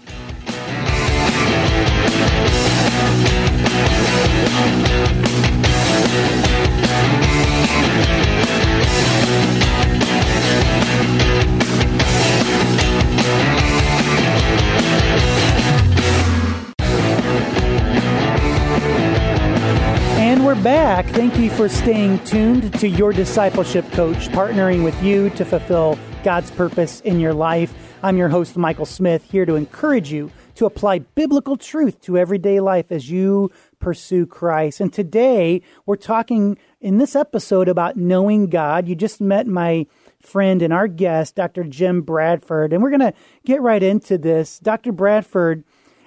We're 20.49 20.63
back. 20.63 21.05
Thank 21.09 21.39
you 21.39 21.51
for 21.51 21.69
staying 21.69 22.25
tuned 22.25 22.73
to 22.81 22.89
your 22.89 23.13
discipleship 23.13 23.85
coach, 23.93 24.29
partnering 24.29 24.83
with 24.83 24.99
you 25.03 25.29
to 25.29 25.45
fulfill 25.45 25.99
God's 26.25 26.51
purpose 26.51 27.03
in 27.03 27.21
your 27.21 27.35
life. 27.35 27.75
I'm 28.03 28.17
your 28.17 28.31
host, 28.31 28.57
Michael 28.57 28.87
Smith, 28.87 29.31
here 29.31 29.45
to 29.45 29.57
encourage 29.57 30.11
you 30.11 30.33
to 30.55 30.65
apply 30.65 31.01
biblical 31.01 31.59
truth 31.59 32.01
to 32.01 32.17
everyday 32.17 32.61
life 32.61 32.91
as 32.91 33.11
you 33.11 33.51
pursue 33.79 34.25
Christ. 34.25 34.81
And 34.81 34.91
today 34.91 35.61
we're 35.85 35.97
talking 35.97 36.57
in 36.81 36.97
this 36.97 37.15
episode 37.15 37.69
about 37.69 37.99
knowing 37.99 38.47
God. 38.47 38.89
You 38.89 38.95
just 38.95 39.21
met 39.21 39.47
my 39.47 39.85
friend 40.23 40.63
and 40.63 40.73
our 40.73 40.89
guest, 40.89 41.35
Dr. 41.35 41.63
Jim 41.63 42.01
Bradford, 42.01 42.73
and 42.73 42.83
we're 42.83 42.89
going 42.89 43.01
to 43.01 43.13
get 43.45 43.61
right 43.61 43.83
into 43.83 44.17
this. 44.17 44.59
Dr. 44.59 44.93
Bradford, 44.93 45.63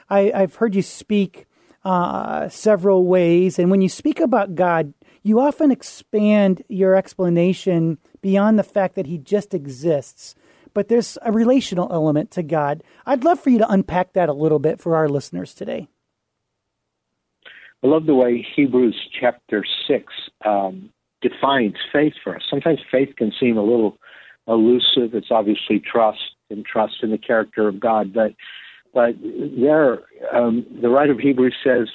I, 0.10 0.32
have 0.34 0.56
heard 0.56 0.74
you 0.74 0.82
speak 0.82 1.46
uh, 1.84 2.48
several 2.50 3.06
ways, 3.06 3.58
and 3.58 3.72
when 3.72 3.82
you 3.82 3.90
speak 3.90 4.20
about 4.20 4.56
God, 4.56 4.94
you 5.24 5.40
often 5.40 5.72
expand 5.72 6.64
your 6.68 6.96
explanation 6.96 7.98
beyond 8.22 8.58
the 8.58 8.64
fact 8.64 8.96
that 8.96 9.08
He 9.08 9.18
just 9.18 9.54
exists 9.54 10.36
but 10.74 10.88
there's 10.88 11.18
a 11.22 11.32
relational 11.32 11.92
element 11.92 12.32
to 12.32 12.44
God. 12.44 12.84
I'd 13.06 13.24
love 13.24 13.40
for 13.40 13.50
you 13.50 13.58
to 13.60 13.70
unpack 13.70 14.14
that 14.14 14.30
a 14.30 14.34
little 14.34 14.60
bit 14.60 14.80
for 14.80 14.96
our 14.96 15.10
listeners 15.10 15.54
today. 15.54 15.88
I 17.84 17.88
love 17.88 18.06
the 18.06 18.16
way 18.16 18.46
Hebrews 18.56 18.96
chapter 19.20 19.66
6 19.88 20.06
um, 20.46 20.90
defines 21.22 21.76
faith 21.92 22.14
for 22.24 22.36
us. 22.36 22.44
Sometimes 22.50 22.80
faith 22.92 23.16
can 23.18 23.32
seem 23.40 23.58
a 23.58 23.64
little 23.64 23.98
elusive. 24.48 25.14
It's 25.16 25.32
obviously 25.32 25.80
trust 25.80 26.20
and 26.50 26.66
trust 26.66 26.96
in 27.02 27.12
the 27.12 27.18
character 27.18 27.68
of 27.68 27.80
God, 27.80 28.14
but 28.14 28.34
but 28.94 29.16
there, 29.22 30.00
um, 30.34 30.66
the 30.82 30.90
writer 30.90 31.14
of 31.14 31.20
Hebrews 31.20 31.56
says, 31.64 31.88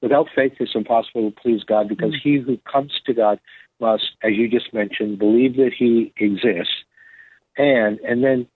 without 0.00 0.28
faith 0.34 0.52
it's 0.60 0.74
impossible 0.74 1.30
to 1.30 1.40
please 1.40 1.62
God 1.64 1.88
because 1.88 2.12
mm-hmm. 2.12 2.28
he 2.28 2.38
who 2.38 2.58
comes 2.70 2.92
to 3.06 3.14
God 3.14 3.40
must, 3.80 4.10
as 4.22 4.32
you 4.34 4.48
just 4.48 4.72
mentioned, 4.72 5.18
believe 5.18 5.56
that 5.56 5.72
he 5.76 6.12
exists 6.16 6.74
and 7.58 7.98
and 8.00 8.22
then 8.22 8.46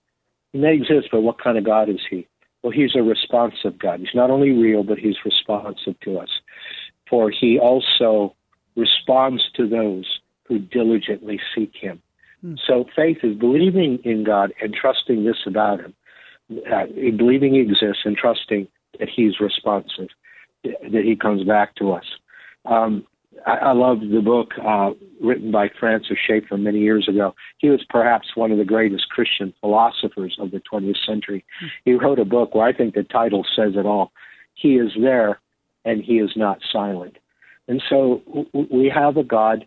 he 0.51 0.59
may 0.59 0.73
exist, 0.75 1.09
but 1.11 1.21
what 1.21 1.41
kind 1.41 1.57
of 1.57 1.65
God 1.65 1.89
is 1.89 1.99
he? 2.09 2.27
Well, 2.63 2.71
he's 2.71 2.95
a 2.95 3.03
responsive 3.03 3.77
God. 3.77 3.99
He's 3.99 4.15
not 4.15 4.31
only 4.31 4.51
real, 4.51 4.83
but 4.83 4.97
he's 4.97 5.17
responsive 5.25 5.99
to 6.01 6.17
us. 6.17 6.29
For 7.09 7.29
he 7.29 7.59
also 7.59 8.35
responds 8.75 9.43
to 9.57 9.67
those 9.67 10.19
who 10.47 10.59
diligently 10.59 11.39
seek 11.53 11.73
him. 11.75 12.01
Hmm. 12.41 12.55
So 12.65 12.85
faith 12.95 13.17
is 13.23 13.35
believing 13.35 13.99
in 14.03 14.23
God 14.23 14.53
and 14.61 14.73
trusting 14.73 15.25
this 15.25 15.41
about 15.45 15.81
him, 15.81 15.93
uh, 16.71 16.85
believing 17.17 17.53
he 17.53 17.59
exists 17.61 18.03
and 18.05 18.17
trusting 18.17 18.67
that 18.99 19.09
he's 19.09 19.39
responsive, 19.39 20.09
that 20.63 21.03
he 21.03 21.15
comes 21.15 21.43
back 21.43 21.75
to 21.75 21.91
us. 21.91 22.05
Um, 22.65 23.05
I, 23.45 23.51
I 23.51 23.71
love 23.73 23.99
the 24.01 24.21
book 24.21 24.51
uh, 24.63 24.91
written 25.21 25.51
by 25.51 25.69
Francis 25.79 26.17
Schaeffer 26.25 26.57
many 26.57 26.79
years 26.79 27.07
ago. 27.07 27.35
He 27.57 27.69
was 27.69 27.83
perhaps 27.89 28.35
one 28.35 28.51
of 28.51 28.57
the 28.57 28.65
greatest 28.65 29.09
Christian 29.09 29.53
philosophers 29.61 30.35
of 30.39 30.51
the 30.51 30.61
20th 30.71 31.05
century. 31.05 31.45
He 31.85 31.93
wrote 31.93 32.19
a 32.19 32.25
book 32.25 32.55
where 32.55 32.67
I 32.67 32.73
think 32.73 32.93
the 32.93 33.03
title 33.03 33.45
says 33.55 33.73
it 33.75 33.85
all. 33.85 34.11
He 34.53 34.75
is 34.75 34.91
there 34.99 35.39
and 35.85 36.01
he 36.03 36.19
is 36.19 36.31
not 36.35 36.59
silent. 36.71 37.17
And 37.67 37.81
so 37.89 38.21
we 38.53 38.91
have 38.93 39.17
a 39.17 39.23
God 39.23 39.65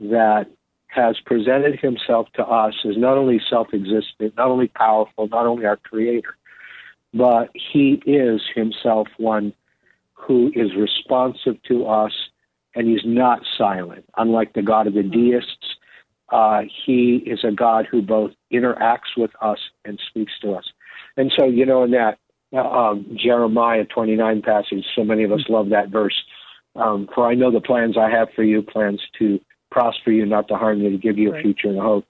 that 0.00 0.46
has 0.94 1.18
presented 1.24 1.80
himself 1.80 2.28
to 2.34 2.44
us 2.44 2.74
as 2.84 2.96
not 2.96 3.16
only 3.16 3.40
self 3.48 3.68
existent, 3.72 4.34
not 4.36 4.48
only 4.48 4.68
powerful, 4.68 5.26
not 5.28 5.46
only 5.46 5.64
our 5.64 5.76
creator, 5.76 6.36
but 7.14 7.50
he 7.54 8.02
is 8.06 8.42
himself 8.54 9.08
one 9.16 9.52
who 10.12 10.52
is 10.54 10.74
responsive 10.76 11.62
to 11.64 11.86
us 11.86 12.12
and 12.74 12.88
he's 12.88 13.04
not 13.04 13.42
silent. 13.56 14.04
Unlike 14.16 14.54
the 14.54 14.62
God 14.62 14.86
of 14.86 14.94
the 14.94 15.02
deists, 15.02 15.76
uh, 16.30 16.62
he 16.86 17.16
is 17.26 17.40
a 17.44 17.52
God 17.52 17.86
who 17.90 18.00
both 18.00 18.32
interacts 18.52 19.16
with 19.16 19.30
us 19.40 19.58
and 19.84 20.00
speaks 20.08 20.32
to 20.40 20.52
us. 20.54 20.64
And 21.16 21.32
so, 21.38 21.46
you 21.46 21.66
know, 21.66 21.84
in 21.84 21.90
that 21.90 22.18
uh, 22.54 22.60
um, 22.60 23.16
Jeremiah 23.22 23.84
29 23.84 24.42
passage, 24.42 24.84
so 24.94 25.04
many 25.04 25.24
of 25.24 25.32
us 25.32 25.44
love 25.48 25.70
that 25.70 25.90
verse. 25.90 26.22
Um, 26.74 27.08
for 27.14 27.30
I 27.30 27.34
know 27.34 27.50
the 27.50 27.60
plans 27.60 27.96
I 27.98 28.08
have 28.08 28.28
for 28.34 28.42
you, 28.42 28.62
plans 28.62 29.00
to 29.18 29.38
prosper 29.72 30.12
you, 30.12 30.26
not 30.26 30.48
to 30.48 30.56
harm 30.56 30.80
you, 30.82 30.90
to 30.90 30.98
give 30.98 31.18
you 31.18 31.34
a 31.34 31.40
future 31.40 31.68
and 31.68 31.78
a 31.78 31.82
hope. 31.82 32.06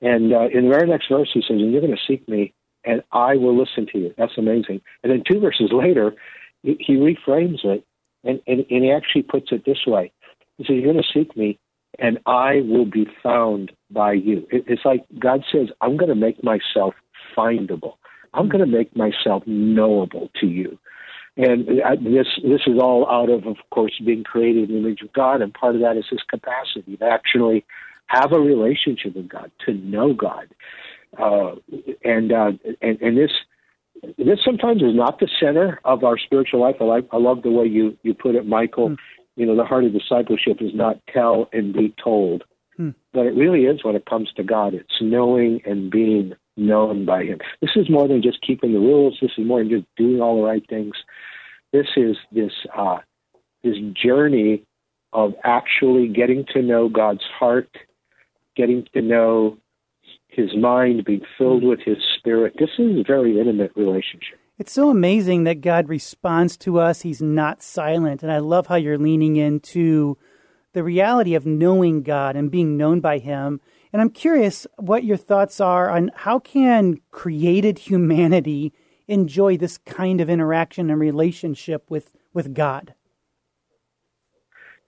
And 0.00 0.32
uh, 0.32 0.48
in 0.52 0.64
the 0.64 0.70
very 0.70 0.88
next 0.88 1.08
verse, 1.08 1.30
he 1.32 1.40
says, 1.40 1.60
"And 1.60 1.72
you're 1.72 1.80
going 1.80 1.96
to 1.96 2.02
seek 2.06 2.28
me, 2.28 2.52
and 2.84 3.02
I 3.12 3.36
will 3.36 3.56
listen 3.56 3.86
to 3.92 3.98
you." 3.98 4.14
That's 4.18 4.36
amazing. 4.36 4.80
And 5.02 5.12
then 5.12 5.22
two 5.30 5.40
verses 5.40 5.70
later, 5.72 6.14
he, 6.62 6.76
he 6.80 6.94
reframes 6.96 7.64
it, 7.64 7.84
and, 8.24 8.40
and 8.46 8.66
and 8.70 8.84
he 8.84 8.90
actually 8.90 9.22
puts 9.22 9.52
it 9.52 9.64
this 9.64 9.86
way: 9.86 10.12
He 10.58 10.64
says, 10.64 10.76
"You're 10.76 10.92
going 10.92 11.04
to 11.04 11.18
seek 11.18 11.36
me, 11.36 11.58
and 11.98 12.18
I 12.26 12.62
will 12.62 12.86
be 12.86 13.06
found 13.22 13.72
by 13.90 14.14
you." 14.14 14.46
It, 14.50 14.64
it's 14.66 14.84
like 14.84 15.04
God 15.18 15.44
says, 15.52 15.68
"I'm 15.80 15.96
going 15.96 16.10
to 16.10 16.14
make 16.14 16.42
myself 16.42 16.94
findable. 17.36 17.94
I'm 18.32 18.48
going 18.48 18.64
to 18.64 18.78
make 18.78 18.96
myself 18.96 19.42
knowable 19.46 20.30
to 20.40 20.46
you." 20.46 20.78
And 21.36 21.66
this 21.66 22.28
this 22.44 22.60
is 22.66 22.78
all 22.80 23.08
out 23.10 23.28
of, 23.28 23.46
of 23.46 23.56
course, 23.70 23.92
being 24.04 24.22
created 24.22 24.70
in 24.70 24.76
the 24.76 24.80
image 24.80 25.02
of 25.02 25.12
God, 25.12 25.42
and 25.42 25.52
part 25.52 25.74
of 25.74 25.80
that 25.80 25.96
is 25.96 26.04
His 26.08 26.22
capacity 26.28 26.96
to 26.96 27.04
actually 27.04 27.64
have 28.06 28.32
a 28.32 28.38
relationship 28.38 29.16
with 29.16 29.28
God, 29.28 29.50
to 29.66 29.72
know 29.72 30.12
God, 30.12 30.54
uh, 31.18 31.56
and, 32.04 32.32
uh, 32.32 32.52
and 32.80 33.00
and 33.00 33.16
this 33.16 33.32
this 34.18 34.38
sometimes 34.44 34.82
is 34.82 34.94
not 34.94 35.18
the 35.18 35.28
center 35.40 35.80
of 35.84 36.04
our 36.04 36.18
spiritual 36.18 36.60
life. 36.60 36.76
I 36.80 36.84
like 36.84 37.08
I 37.12 37.16
love 37.16 37.42
the 37.42 37.50
way 37.50 37.66
you 37.66 37.96
you 38.02 38.14
put 38.14 38.34
it, 38.34 38.46
Michael. 38.46 38.90
Mm. 38.90 38.96
You 39.36 39.46
know, 39.46 39.56
the 39.56 39.64
heart 39.64 39.84
of 39.84 39.92
discipleship 39.92 40.58
is 40.60 40.70
not 40.72 41.00
tell 41.12 41.48
and 41.52 41.72
be 41.72 41.92
told, 42.02 42.44
mm. 42.78 42.94
but 43.12 43.26
it 43.26 43.34
really 43.34 43.64
is 43.64 43.82
when 43.82 43.96
it 43.96 44.06
comes 44.06 44.30
to 44.36 44.44
God. 44.44 44.74
It's 44.74 45.00
knowing 45.00 45.60
and 45.64 45.90
being 45.90 46.34
known 46.56 47.04
by 47.04 47.24
Him. 47.24 47.38
This 47.60 47.70
is 47.76 47.90
more 47.90 48.08
than 48.08 48.22
just 48.22 48.40
keeping 48.46 48.72
the 48.72 48.78
rules. 48.78 49.18
This 49.20 49.32
is 49.36 49.46
more 49.46 49.60
than 49.60 49.70
just 49.70 49.86
doing 49.96 50.20
all 50.20 50.36
the 50.36 50.46
right 50.46 50.64
things. 50.68 50.94
This 51.72 51.86
is 51.96 52.16
this 52.32 52.52
uh, 52.76 52.98
this 53.62 53.76
journey 54.00 54.64
of 55.12 55.32
actually 55.44 56.08
getting 56.08 56.44
to 56.52 56.62
know 56.62 56.88
God's 56.88 57.24
heart, 57.38 57.70
getting 58.56 58.86
to 58.94 59.00
know 59.00 59.58
His 60.28 60.56
mind, 60.56 61.04
being 61.04 61.22
filled 61.38 61.64
with 61.64 61.80
His 61.84 61.98
Spirit. 62.18 62.54
This 62.58 62.70
is 62.78 62.98
a 62.98 63.04
very 63.06 63.38
intimate 63.38 63.72
relationship. 63.76 64.38
It's 64.56 64.72
so 64.72 64.88
amazing 64.88 65.44
that 65.44 65.62
God 65.62 65.88
responds 65.88 66.56
to 66.58 66.78
us. 66.78 67.00
He's 67.00 67.20
not 67.20 67.60
silent. 67.60 68.22
And 68.22 68.30
I 68.30 68.38
love 68.38 68.68
how 68.68 68.76
you're 68.76 68.98
leaning 68.98 69.34
into 69.34 70.16
the 70.74 70.84
reality 70.84 71.34
of 71.34 71.44
knowing 71.44 72.02
God 72.02 72.36
and 72.36 72.50
being 72.50 72.76
known 72.76 73.00
by 73.00 73.18
Him. 73.18 73.60
And 73.94 74.02
I'm 74.02 74.10
curious 74.10 74.66
what 74.76 75.04
your 75.04 75.16
thoughts 75.16 75.60
are 75.60 75.88
on 75.88 76.10
how 76.16 76.40
can 76.40 76.98
created 77.12 77.78
humanity 77.78 78.72
enjoy 79.06 79.56
this 79.56 79.78
kind 79.78 80.20
of 80.20 80.28
interaction 80.28 80.90
and 80.90 80.98
relationship 80.98 81.88
with, 81.88 82.10
with 82.32 82.54
God? 82.54 82.94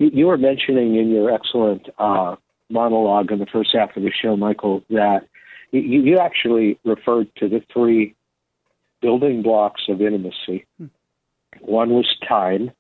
You 0.00 0.26
were 0.26 0.36
mentioning 0.36 0.96
in 0.96 1.10
your 1.10 1.32
excellent 1.32 1.88
uh, 2.00 2.34
monologue 2.68 3.30
in 3.30 3.38
the 3.38 3.46
first 3.46 3.70
half 3.72 3.96
of 3.96 4.02
the 4.02 4.10
show, 4.10 4.36
Michael, 4.36 4.82
that 4.90 5.20
you, 5.70 5.82
you 5.82 6.18
actually 6.18 6.76
referred 6.84 7.28
to 7.36 7.48
the 7.48 7.62
three 7.72 8.16
building 9.00 9.40
blocks 9.40 9.82
of 9.88 10.02
intimacy. 10.02 10.66
Hmm. 10.78 10.86
One 11.60 11.90
was 11.90 12.12
time, 12.28 12.72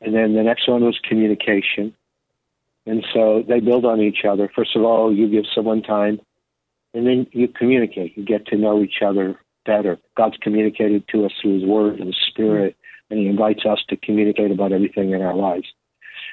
and 0.00 0.14
then 0.14 0.36
the 0.36 0.44
next 0.44 0.68
one 0.68 0.84
was 0.84 0.96
communication. 1.02 1.92
And 2.88 3.04
so 3.12 3.44
they 3.46 3.60
build 3.60 3.84
on 3.84 4.00
each 4.00 4.24
other. 4.28 4.50
First 4.56 4.74
of 4.74 4.82
all, 4.82 5.14
you 5.14 5.28
give 5.28 5.44
someone 5.54 5.82
time, 5.82 6.20
and 6.94 7.06
then 7.06 7.26
you 7.32 7.46
communicate. 7.46 8.16
You 8.16 8.24
get 8.24 8.46
to 8.46 8.56
know 8.56 8.82
each 8.82 9.02
other 9.06 9.38
better. 9.66 9.98
God's 10.16 10.38
communicated 10.40 11.06
to 11.08 11.26
us 11.26 11.32
through 11.40 11.60
His 11.60 11.68
Word 11.68 11.98
and 11.98 12.06
His 12.06 12.16
Spirit, 12.30 12.76
and 13.10 13.18
He 13.20 13.26
invites 13.26 13.66
us 13.66 13.80
to 13.90 13.96
communicate 13.98 14.50
about 14.50 14.72
everything 14.72 15.10
in 15.10 15.20
our 15.20 15.36
lives. 15.36 15.66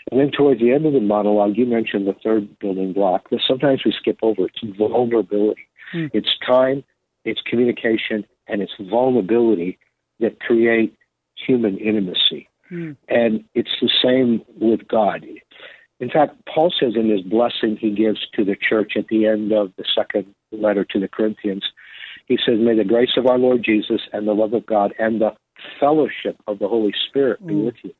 And 0.10 0.20
then 0.20 0.32
towards 0.32 0.62
the 0.62 0.72
end 0.72 0.86
of 0.86 0.94
the 0.94 1.02
monologue, 1.02 1.58
you 1.58 1.66
mentioned 1.66 2.08
the 2.08 2.16
third 2.24 2.58
building 2.60 2.94
block 2.94 3.30
that 3.32 3.42
sometimes 3.46 3.82
we 3.84 3.92
skip 3.92 4.20
over. 4.22 4.46
It's 4.46 4.78
vulnerability. 4.78 5.68
Mm. 5.94 6.12
It's 6.14 6.30
time, 6.48 6.86
it's 7.26 7.42
communication, 7.46 8.26
and 8.48 8.62
it's 8.62 8.74
vulnerability 8.80 9.78
that 10.22 10.40
create 10.40 10.96
human 11.36 11.78
intimacy. 11.78 12.48
Mm. 12.72 12.96
And 13.10 13.44
it's 13.54 13.76
the 13.82 13.90
same 14.02 14.42
with 14.58 14.88
God. 14.88 15.26
In 16.00 16.10
fact, 16.10 16.36
Paul 16.54 16.74
says 16.78 16.94
in 16.96 17.10
his 17.10 17.22
blessing 17.22 17.78
he 17.80 17.92
gives 17.92 18.20
to 18.34 18.44
the 18.44 18.56
church 18.56 18.94
at 18.98 19.08
the 19.08 19.28
end 19.28 19.52
of 19.54 19.72
the 19.78 19.86
second 19.96 20.26
letter 20.52 20.86
to 20.86 21.00
the 21.00 21.08
Corinthians, 21.08 21.64
he 22.28 22.38
says, 22.46 22.56
May 22.60 22.76
the 22.76 22.84
grace 22.84 23.18
of 23.18 23.28
our 23.28 23.38
Lord 23.38 23.64
Jesus 23.64 24.02
and 24.12 24.28
the 24.28 24.34
love 24.34 24.54
of 24.54 24.66
God 24.66 24.94
and 25.00 25.22
the 25.22 25.32
fellowship 25.80 26.38
of 26.48 26.60
the 26.60 26.68
Holy 26.68 26.94
Spirit 27.08 27.46
be 27.46 27.54
mm. 27.54 27.66
with 27.66 27.76
you. 27.84 27.94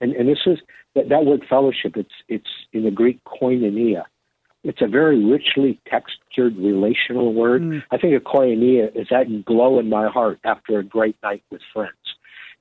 And, 0.00 0.12
and 0.12 0.28
this 0.28 0.38
is 0.46 0.58
that, 0.94 1.08
that 1.08 1.24
word 1.24 1.44
fellowship, 1.48 1.96
it's, 1.96 2.14
it's 2.28 2.50
in 2.72 2.84
the 2.84 2.90
Greek 2.90 3.20
koinonia. 3.24 4.04
It's 4.64 4.82
a 4.82 4.88
very 4.88 5.24
richly 5.24 5.80
textured 5.88 6.56
relational 6.56 7.32
word. 7.32 7.62
Mm. 7.62 7.82
I 7.90 7.96
think 7.96 8.14
a 8.14 8.20
koinonia 8.20 8.94
is 8.94 9.06
that 9.10 9.44
glow 9.44 9.78
in 9.78 9.88
my 9.88 10.08
heart 10.08 10.38
after 10.44 10.78
a 10.78 10.84
great 10.84 11.16
night 11.22 11.42
with 11.50 11.62
friends. 11.72 11.94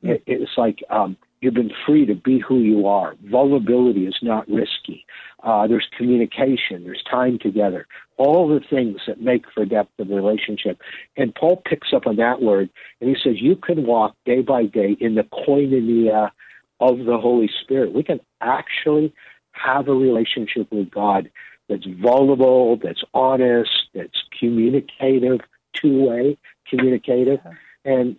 Mm. 0.04 0.12
It, 0.12 0.24
it's 0.28 0.52
like 0.58 0.80
um, 0.90 1.18
You've 1.40 1.54
been 1.54 1.72
free 1.86 2.06
to 2.06 2.16
be 2.16 2.40
who 2.40 2.60
you 2.60 2.88
are. 2.88 3.16
Vulnerability 3.24 4.08
is 4.08 4.18
not 4.22 4.48
risky. 4.48 5.06
Uh, 5.44 5.68
there's 5.68 5.88
communication. 5.96 6.84
There's 6.84 7.04
time 7.10 7.38
together. 7.40 7.86
All 8.18 8.48
the 8.48 8.60
things 8.60 9.02
that 9.08 9.22
make 9.22 9.46
for 9.54 9.64
depth 9.66 10.00
of 10.00 10.10
relationship. 10.10 10.80
And 11.16 11.36
Paul 11.36 11.62
picks 11.64 11.94
up 11.94 12.08
on 12.08 12.16
that 12.16 12.42
word 12.42 12.70
and 13.00 13.10
he 13.10 13.16
says, 13.24 13.36
you 13.40 13.56
can 13.56 13.86
walk 13.86 14.16
day 14.26 14.42
by 14.42 14.66
day 14.66 14.98
in 15.00 15.16
the 15.16 15.24
koinonia 15.24 16.32
of 16.80 17.06
the 17.06 17.18
Holy 17.18 17.50
Spirit. 17.62 17.94
We 17.94 18.04
can 18.04 18.20
actually 18.42 19.14
have 19.52 19.88
a 19.88 19.94
relationship 19.94 20.72
with 20.72 20.90
God 20.90 21.30
that's 21.70 21.86
vulnerable, 21.86 22.78
that's 22.82 23.04
honest, 23.14 23.70
that's 23.94 24.24
communicative, 24.40 25.42
two 25.74 26.04
way 26.04 26.38
communicative. 26.70 27.40
And 27.86 28.18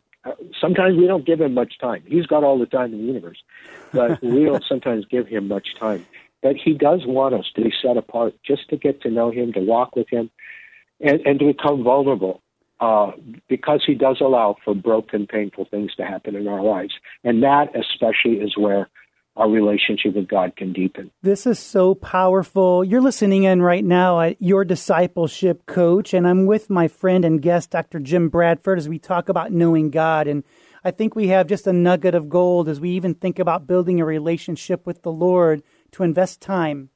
sometimes 0.60 0.96
we 0.96 1.06
don't 1.06 1.26
give 1.26 1.40
him 1.40 1.54
much 1.54 1.78
time. 1.78 2.02
He's 2.06 2.26
got 2.26 2.44
all 2.44 2.58
the 2.58 2.66
time 2.66 2.92
in 2.92 3.00
the 3.00 3.04
universe, 3.04 3.42
but 3.92 4.22
we 4.22 4.44
don't 4.44 4.64
sometimes 4.64 5.04
give 5.06 5.26
him 5.26 5.48
much 5.48 5.68
time. 5.78 6.06
But 6.42 6.56
he 6.56 6.74
does 6.74 7.04
want 7.04 7.34
us 7.34 7.46
to 7.56 7.62
be 7.62 7.72
set 7.82 7.96
apart 7.96 8.34
just 8.44 8.68
to 8.70 8.76
get 8.76 9.00
to 9.02 9.10
know 9.10 9.30
him, 9.30 9.52
to 9.54 9.60
walk 9.60 9.96
with 9.96 10.08
him, 10.08 10.30
and, 11.00 11.20
and 11.26 11.38
to 11.40 11.46
become 11.46 11.82
vulnerable. 11.82 12.42
Uh, 12.80 13.10
because 13.48 13.82
he 13.84 13.92
does 13.92 14.20
allow 14.20 14.54
for 14.64 14.72
broken, 14.72 15.26
painful 15.26 15.64
things 15.64 15.92
to 15.96 16.04
happen 16.04 16.36
in 16.36 16.46
our 16.46 16.62
lives. 16.62 16.94
And 17.24 17.42
that 17.42 17.74
especially 17.74 18.36
is 18.38 18.56
where 18.56 18.88
our 19.38 19.48
relationship 19.48 20.16
with 20.16 20.26
God 20.28 20.56
can 20.56 20.72
deepen. 20.72 21.12
This 21.22 21.46
is 21.46 21.60
so 21.60 21.94
powerful. 21.94 22.84
You're 22.84 23.00
listening 23.00 23.44
in 23.44 23.62
right 23.62 23.84
now 23.84 24.20
at 24.20 24.36
Your 24.42 24.64
Discipleship 24.64 25.64
Coach, 25.64 26.12
and 26.12 26.26
I'm 26.26 26.44
with 26.44 26.68
my 26.68 26.88
friend 26.88 27.24
and 27.24 27.40
guest, 27.40 27.70
Dr. 27.70 28.00
Jim 28.00 28.28
Bradford, 28.28 28.78
as 28.78 28.88
we 28.88 28.98
talk 28.98 29.28
about 29.28 29.52
knowing 29.52 29.90
God. 29.90 30.26
And 30.26 30.42
I 30.82 30.90
think 30.90 31.14
we 31.14 31.28
have 31.28 31.46
just 31.46 31.68
a 31.68 31.72
nugget 31.72 32.16
of 32.16 32.28
gold 32.28 32.68
as 32.68 32.80
we 32.80 32.90
even 32.90 33.14
think 33.14 33.38
about 33.38 33.68
building 33.68 34.00
a 34.00 34.04
relationship 34.04 34.84
with 34.84 35.02
the 35.02 35.12
Lord 35.12 35.62
to 35.92 36.02
invest 36.02 36.40
time, 36.40 36.90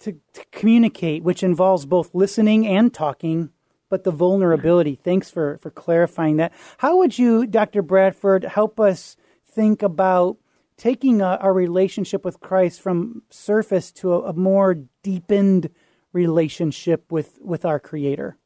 to, 0.00 0.18
to 0.32 0.44
communicate, 0.50 1.22
which 1.22 1.44
involves 1.44 1.86
both 1.86 2.12
listening 2.12 2.66
and 2.66 2.92
talking, 2.92 3.50
but 3.88 4.02
the 4.02 4.10
vulnerability. 4.10 4.96
Thanks 4.96 5.30
for, 5.30 5.58
for 5.58 5.70
clarifying 5.70 6.38
that. 6.38 6.52
How 6.78 6.96
would 6.96 7.20
you, 7.20 7.46
Dr. 7.46 7.82
Bradford, 7.82 8.42
help 8.42 8.80
us 8.80 9.16
think 9.46 9.80
about 9.80 10.38
taking 10.82 11.20
a, 11.20 11.38
a 11.40 11.52
relationship 11.52 12.24
with 12.24 12.40
Christ 12.40 12.80
from 12.80 13.22
surface 13.30 13.92
to 13.92 14.14
a, 14.14 14.30
a, 14.30 14.32
more 14.32 14.74
deepened 15.04 15.70
relationship 16.12 17.12
with, 17.12 17.38
with 17.40 17.64
our 17.64 17.78
Creator? 17.78 18.36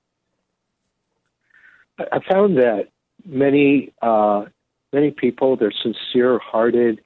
I 1.99 2.19
found 2.31 2.59
that 2.59 2.89
many 3.25 3.95
uh, 4.03 4.45
many 4.93 5.13
people 5.13 5.57
they're 5.57 5.73
sincere 5.83 6.39
hearted. 6.39 7.01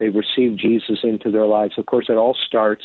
They 0.00 0.08
receive 0.08 0.58
Jesus 0.58 0.98
into 1.04 1.30
their 1.30 1.46
lives. 1.46 1.74
Of 1.78 1.86
course, 1.86 2.06
it 2.08 2.16
all 2.16 2.36
starts 2.48 2.82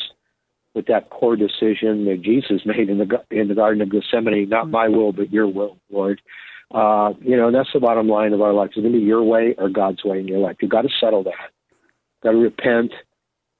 with 0.75 0.85
that 0.85 1.09
core 1.09 1.35
decision 1.35 2.05
that 2.05 2.21
Jesus 2.21 2.61
made 2.67 2.87
in 2.87 2.99
the 2.99 3.23
in 3.31 3.47
the 3.47 3.55
Garden 3.55 3.81
of 3.81 3.89
Gethsemane. 3.89 4.47
Not 4.47 4.65
mm-hmm. 4.65 4.71
my 4.71 4.89
will, 4.89 5.11
but 5.11 5.33
Your 5.33 5.47
will, 5.47 5.79
Lord. 5.89 6.21
Uh, 6.69 7.13
you 7.19 7.35
know, 7.35 7.47
and 7.47 7.55
that's 7.55 7.73
the 7.73 7.79
bottom 7.79 8.07
line 8.07 8.31
of 8.33 8.41
our 8.43 8.53
lives. 8.53 8.73
It's 8.75 8.81
going 8.81 8.93
to 8.93 8.99
be 8.99 9.03
Your 9.03 9.23
way 9.23 9.55
or 9.57 9.69
God's 9.69 10.03
way 10.03 10.19
in 10.19 10.27
your 10.27 10.37
life. 10.37 10.57
You've 10.61 10.69
got 10.69 10.83
to 10.83 10.89
settle 11.01 11.23
that 11.23 11.49
got 12.23 12.31
to 12.31 12.37
repent 12.37 12.91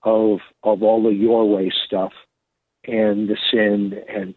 of 0.03 0.39
of 0.63 0.83
all 0.83 1.03
the 1.03 1.09
your 1.09 1.49
way 1.49 1.71
stuff 1.85 2.11
and 2.85 3.29
the 3.29 3.37
sin 3.51 3.93
and 4.07 4.33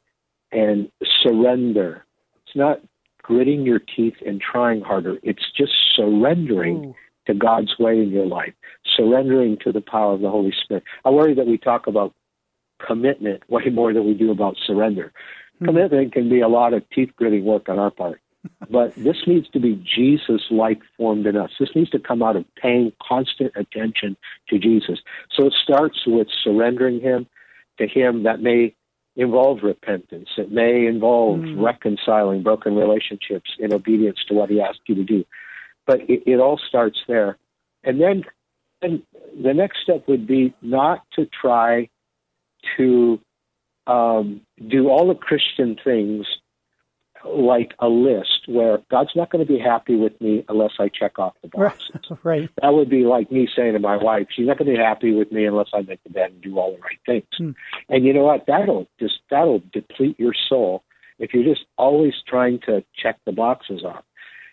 and 0.50 0.90
surrender. 1.22 2.04
It's 2.44 2.56
not 2.56 2.80
gritting 3.22 3.64
your 3.64 3.78
teeth 3.78 4.16
and 4.26 4.40
trying 4.40 4.80
harder. 4.80 5.16
It's 5.22 5.44
just 5.56 5.72
surrendering 5.96 6.86
Ooh. 6.86 6.94
to 7.26 7.34
God's 7.34 7.72
way 7.78 8.00
in 8.00 8.10
your 8.10 8.26
life, 8.26 8.52
surrendering 8.96 9.56
to 9.64 9.72
the 9.72 9.80
power 9.80 10.12
of 10.12 10.20
the 10.20 10.30
Holy 10.30 10.52
Spirit. 10.64 10.82
I 11.04 11.10
worry 11.10 11.34
that 11.34 11.46
we 11.46 11.56
talk 11.56 11.86
about 11.86 12.12
commitment 12.84 13.48
way 13.48 13.64
more 13.72 13.92
than 13.92 14.04
we 14.04 14.14
do 14.14 14.30
about 14.30 14.56
surrender. 14.66 15.12
Mm-hmm. 15.56 15.66
Commitment 15.66 16.12
can 16.12 16.28
be 16.28 16.40
a 16.40 16.48
lot 16.48 16.74
of 16.74 16.82
teeth 16.90 17.10
gritting 17.16 17.44
work 17.44 17.68
on 17.68 17.78
our 17.78 17.90
part 17.90 18.20
but 18.70 18.94
this 18.96 19.16
needs 19.26 19.48
to 19.50 19.60
be 19.60 19.74
Jesus 19.74 20.42
like 20.50 20.80
formed 20.96 21.26
in 21.26 21.36
us. 21.36 21.50
This 21.60 21.70
needs 21.74 21.90
to 21.90 21.98
come 21.98 22.22
out 22.22 22.36
of 22.36 22.44
paying 22.60 22.92
constant 23.06 23.52
attention 23.56 24.16
to 24.48 24.58
Jesus. 24.58 24.98
So 25.30 25.46
it 25.46 25.54
starts 25.62 26.06
with 26.06 26.28
surrendering 26.42 27.00
Him 27.00 27.26
to 27.78 27.86
Him. 27.86 28.24
That 28.24 28.40
may 28.40 28.74
involve 29.14 29.62
repentance. 29.62 30.30
It 30.36 30.50
may 30.50 30.86
involve 30.86 31.40
mm. 31.40 31.62
reconciling 31.62 32.42
broken 32.42 32.74
relationships 32.74 33.50
in 33.58 33.72
obedience 33.72 34.18
to 34.28 34.34
what 34.34 34.50
He 34.50 34.60
asked 34.60 34.80
you 34.86 34.94
to 34.96 35.04
do. 35.04 35.24
But 35.86 36.00
it, 36.08 36.22
it 36.26 36.40
all 36.40 36.58
starts 36.68 36.98
there. 37.06 37.38
And 37.84 38.00
then 38.00 38.24
and 38.82 39.02
the 39.40 39.54
next 39.54 39.78
step 39.82 40.08
would 40.08 40.26
be 40.26 40.54
not 40.60 41.04
to 41.14 41.26
try 41.26 41.88
to 42.76 43.20
um, 43.86 44.40
do 44.68 44.88
all 44.88 45.08
the 45.08 45.14
Christian 45.14 45.76
things 45.82 46.26
like 47.24 47.72
a 47.78 47.88
list 47.88 48.46
where 48.46 48.78
God's 48.90 49.10
not 49.14 49.30
going 49.30 49.44
to 49.44 49.52
be 49.52 49.58
happy 49.58 49.96
with 49.96 50.18
me 50.20 50.44
unless 50.48 50.72
I 50.78 50.88
check 50.88 51.18
off 51.18 51.34
the 51.42 51.48
boxes. 51.48 51.90
Right. 52.22 52.48
That 52.60 52.74
would 52.74 52.90
be 52.90 53.04
like 53.04 53.32
me 53.32 53.48
saying 53.54 53.72
to 53.72 53.78
my 53.78 53.96
wife, 53.96 54.28
she's 54.30 54.46
not 54.46 54.58
going 54.58 54.70
to 54.70 54.76
be 54.76 54.82
happy 54.82 55.12
with 55.12 55.32
me 55.32 55.44
unless 55.44 55.68
I 55.72 55.82
make 55.82 56.02
the 56.04 56.10
bed 56.10 56.30
and 56.32 56.42
do 56.42 56.58
all 56.58 56.72
the 56.72 56.80
right 56.80 56.98
things. 57.04 57.24
Hmm. 57.36 57.50
And 57.88 58.04
you 58.04 58.12
know 58.12 58.24
what? 58.24 58.44
That'll 58.46 58.86
just 59.00 59.14
that'll 59.30 59.62
deplete 59.72 60.18
your 60.20 60.34
soul 60.48 60.84
if 61.18 61.32
you're 61.32 61.44
just 61.44 61.64
always 61.78 62.14
trying 62.26 62.60
to 62.66 62.84
check 62.96 63.18
the 63.24 63.32
boxes 63.32 63.82
off. 63.84 64.04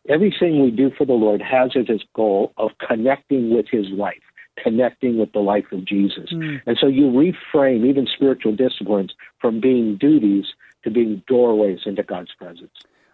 Everything 0.07 0.63
we 0.63 0.71
do 0.71 0.89
for 0.97 1.05
the 1.05 1.13
Lord 1.13 1.41
has 1.41 1.71
as 1.75 1.85
its 1.89 2.03
goal 2.15 2.53
of 2.57 2.71
connecting 2.87 3.53
with 3.53 3.65
His 3.69 3.87
life 3.89 4.21
connecting 4.61 5.17
with 5.17 5.31
the 5.31 5.39
life 5.39 5.71
of 5.71 5.85
Jesus. 5.85 6.31
Mm. 6.33 6.61
And 6.65 6.77
so 6.79 6.87
you 6.87 7.05
reframe 7.05 7.85
even 7.85 8.07
spiritual 8.13 8.55
disciplines 8.55 9.13
from 9.39 9.61
being 9.61 9.95
duties 9.97 10.45
to 10.83 10.91
being 10.91 11.23
doorways 11.27 11.79
into 11.85 12.03
God's 12.03 12.33
presence. 12.37 12.71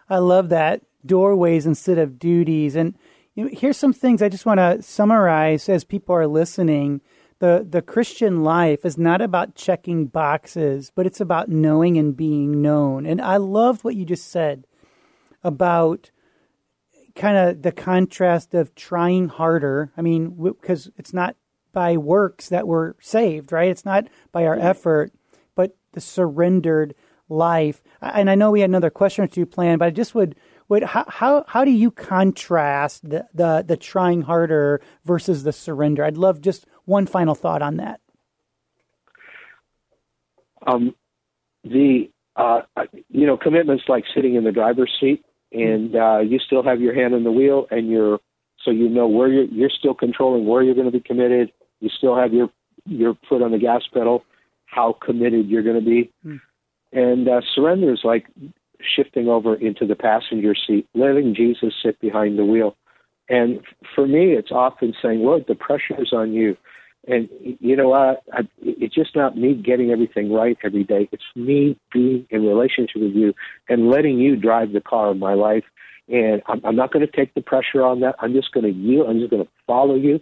I 0.08 0.18
love 0.18 0.48
that 0.50 0.82
doorways 1.04 1.66
instead 1.66 1.98
of 1.98 2.18
duties. 2.18 2.76
And 2.76 2.96
you 3.34 3.44
know, 3.44 3.50
here's 3.52 3.76
some 3.76 3.92
things 3.92 4.22
I 4.22 4.28
just 4.28 4.46
want 4.46 4.58
to 4.58 4.82
summarize 4.82 5.68
as 5.68 5.84
people 5.84 6.14
are 6.14 6.26
listening. 6.26 7.00
The 7.38 7.66
the 7.68 7.82
Christian 7.82 8.42
life 8.42 8.84
is 8.84 8.96
not 8.96 9.20
about 9.20 9.54
checking 9.54 10.06
boxes, 10.06 10.90
but 10.94 11.06
it's 11.06 11.20
about 11.20 11.48
knowing 11.48 11.98
and 11.98 12.16
being 12.16 12.62
known. 12.62 13.04
And 13.04 13.20
I 13.20 13.36
loved 13.36 13.84
what 13.84 13.94
you 13.94 14.04
just 14.04 14.30
said 14.30 14.66
about 15.44 16.10
kind 17.14 17.36
of 17.36 17.62
the 17.62 17.72
contrast 17.72 18.54
of 18.54 18.74
trying 18.74 19.28
harder. 19.28 19.92
I 19.96 20.02
mean, 20.02 20.30
because 20.30 20.90
it's 20.96 21.12
not 21.12 21.36
by 21.72 21.96
works 21.96 22.48
that 22.48 22.66
we're 22.66 22.94
saved, 23.00 23.52
right? 23.52 23.68
It's 23.68 23.84
not 23.84 24.06
by 24.32 24.46
our 24.46 24.56
mm-hmm. 24.56 24.66
effort, 24.66 25.12
but 25.54 25.76
the 25.92 26.00
surrendered 26.00 26.94
life. 27.28 27.82
And 28.00 28.30
I 28.30 28.34
know 28.34 28.50
we 28.50 28.60
had 28.60 28.70
another 28.70 28.90
question 28.90 29.24
or 29.24 29.28
two 29.28 29.46
planned, 29.46 29.78
but 29.78 29.86
I 29.86 29.90
just 29.90 30.14
would 30.14 30.36
would 30.68 30.82
how 30.82 31.04
how, 31.08 31.44
how 31.46 31.64
do 31.64 31.70
you 31.70 31.90
contrast 31.90 33.08
the, 33.08 33.26
the 33.34 33.64
the 33.66 33.76
trying 33.76 34.22
harder 34.22 34.80
versus 35.04 35.42
the 35.42 35.52
surrender? 35.52 36.04
I'd 36.04 36.16
love 36.16 36.40
just 36.40 36.66
one 36.84 37.06
final 37.06 37.34
thought 37.34 37.62
on 37.62 37.76
that. 37.76 38.00
Um, 40.66 40.94
the 41.64 42.10
uh, 42.34 42.62
you 43.08 43.26
know 43.26 43.36
commitments 43.36 43.84
like 43.88 44.04
sitting 44.14 44.34
in 44.34 44.44
the 44.44 44.52
driver's 44.52 44.92
seat 45.00 45.24
and 45.52 45.94
uh, 45.94 46.18
you 46.18 46.38
still 46.38 46.62
have 46.62 46.80
your 46.80 46.94
hand 46.94 47.14
on 47.14 47.24
the 47.24 47.32
wheel 47.32 47.66
and 47.70 47.88
you're 47.88 48.18
so 48.64 48.70
you 48.70 48.88
know 48.88 49.06
where 49.06 49.28
you're 49.28 49.44
you're 49.44 49.70
still 49.70 49.94
controlling 49.94 50.46
where 50.46 50.62
you're 50.62 50.74
going 50.74 50.90
to 50.90 50.92
be 50.92 51.00
committed. 51.00 51.52
You 51.80 51.88
still 51.88 52.16
have 52.16 52.32
your 52.32 52.50
your 52.84 53.16
foot 53.28 53.42
on 53.42 53.52
the 53.52 53.58
gas 53.58 53.82
pedal, 53.92 54.24
how 54.66 54.96
committed 55.04 55.48
you're 55.48 55.62
going 55.62 55.78
to 55.78 55.84
be. 55.84 56.12
Mm. 56.24 56.40
And 56.96 57.28
uh, 57.28 57.42
surrender 57.54 57.92
is 57.92 58.00
like 58.04 58.26
shifting 58.80 59.28
over 59.28 59.54
into 59.54 59.86
the 59.86 59.94
passenger 59.94 60.54
seat, 60.54 60.88
letting 60.94 61.34
Jesus 61.34 61.74
sit 61.84 62.00
behind 62.00 62.38
the 62.38 62.44
wheel. 62.44 62.74
And 63.28 63.60
for 63.94 64.06
me, 64.06 64.32
it's 64.32 64.50
often 64.50 64.94
saying, 65.02 65.20
Lord, 65.20 65.44
the 65.46 65.56
pressure 65.56 66.00
is 66.00 66.14
on 66.14 66.32
you. 66.32 66.56
And 67.06 67.28
you 67.40 67.76
know 67.76 67.90
what? 67.90 68.22
I, 68.32 68.48
it's 68.62 68.94
just 68.94 69.14
not 69.14 69.36
me 69.36 69.54
getting 69.54 69.90
everything 69.90 70.32
right 70.32 70.56
every 70.64 70.84
day. 70.84 71.06
It's 71.12 71.22
me 71.34 71.78
being 71.92 72.26
in 72.30 72.46
relationship 72.46 73.02
with 73.02 73.14
you 73.14 73.34
and 73.68 73.90
letting 73.90 74.18
you 74.18 74.34
drive 74.34 74.72
the 74.72 74.80
car 74.80 75.10
of 75.10 75.18
my 75.18 75.34
life. 75.34 75.64
And 76.08 76.40
I'm, 76.46 76.62
I'm 76.64 76.76
not 76.76 76.92
going 76.94 77.06
to 77.06 77.12
take 77.12 77.34
the 77.34 77.42
pressure 77.42 77.84
on 77.84 78.00
that. 78.00 78.14
I'm 78.20 78.32
just 78.32 78.52
going 78.52 78.64
to 78.64 78.72
yield. 78.72 79.10
I'm 79.10 79.18
just 79.18 79.30
going 79.30 79.44
to 79.44 79.50
follow 79.66 79.96
you. 79.96 80.18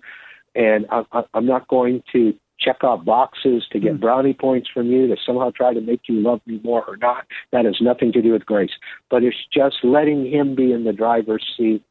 And 0.56 0.86
I, 0.90 1.04
I, 1.12 1.22
I'm 1.34 1.46
not 1.46 1.68
going 1.68 2.02
to 2.12 2.34
check 2.64 2.82
off 2.82 3.04
boxes 3.04 3.64
to 3.72 3.78
get 3.78 3.94
mm. 3.94 4.00
brownie 4.00 4.34
points 4.34 4.68
from 4.72 4.86
you 4.86 5.06
to 5.08 5.16
somehow 5.24 5.50
try 5.50 5.74
to 5.74 5.80
make 5.80 6.02
you 6.08 6.20
love 6.20 6.40
me 6.46 6.60
more 6.64 6.84
or 6.84 6.96
not. 6.96 7.26
That 7.52 7.64
has 7.64 7.76
nothing 7.80 8.12
to 8.12 8.22
do 8.22 8.32
with 8.32 8.46
grace. 8.46 8.70
But 9.10 9.22
it's 9.22 9.36
just 9.52 9.76
letting 9.82 10.30
Him 10.30 10.54
be 10.54 10.72
in 10.72 10.84
the 10.84 10.92
driver's 10.92 11.44
seat, 11.56 11.82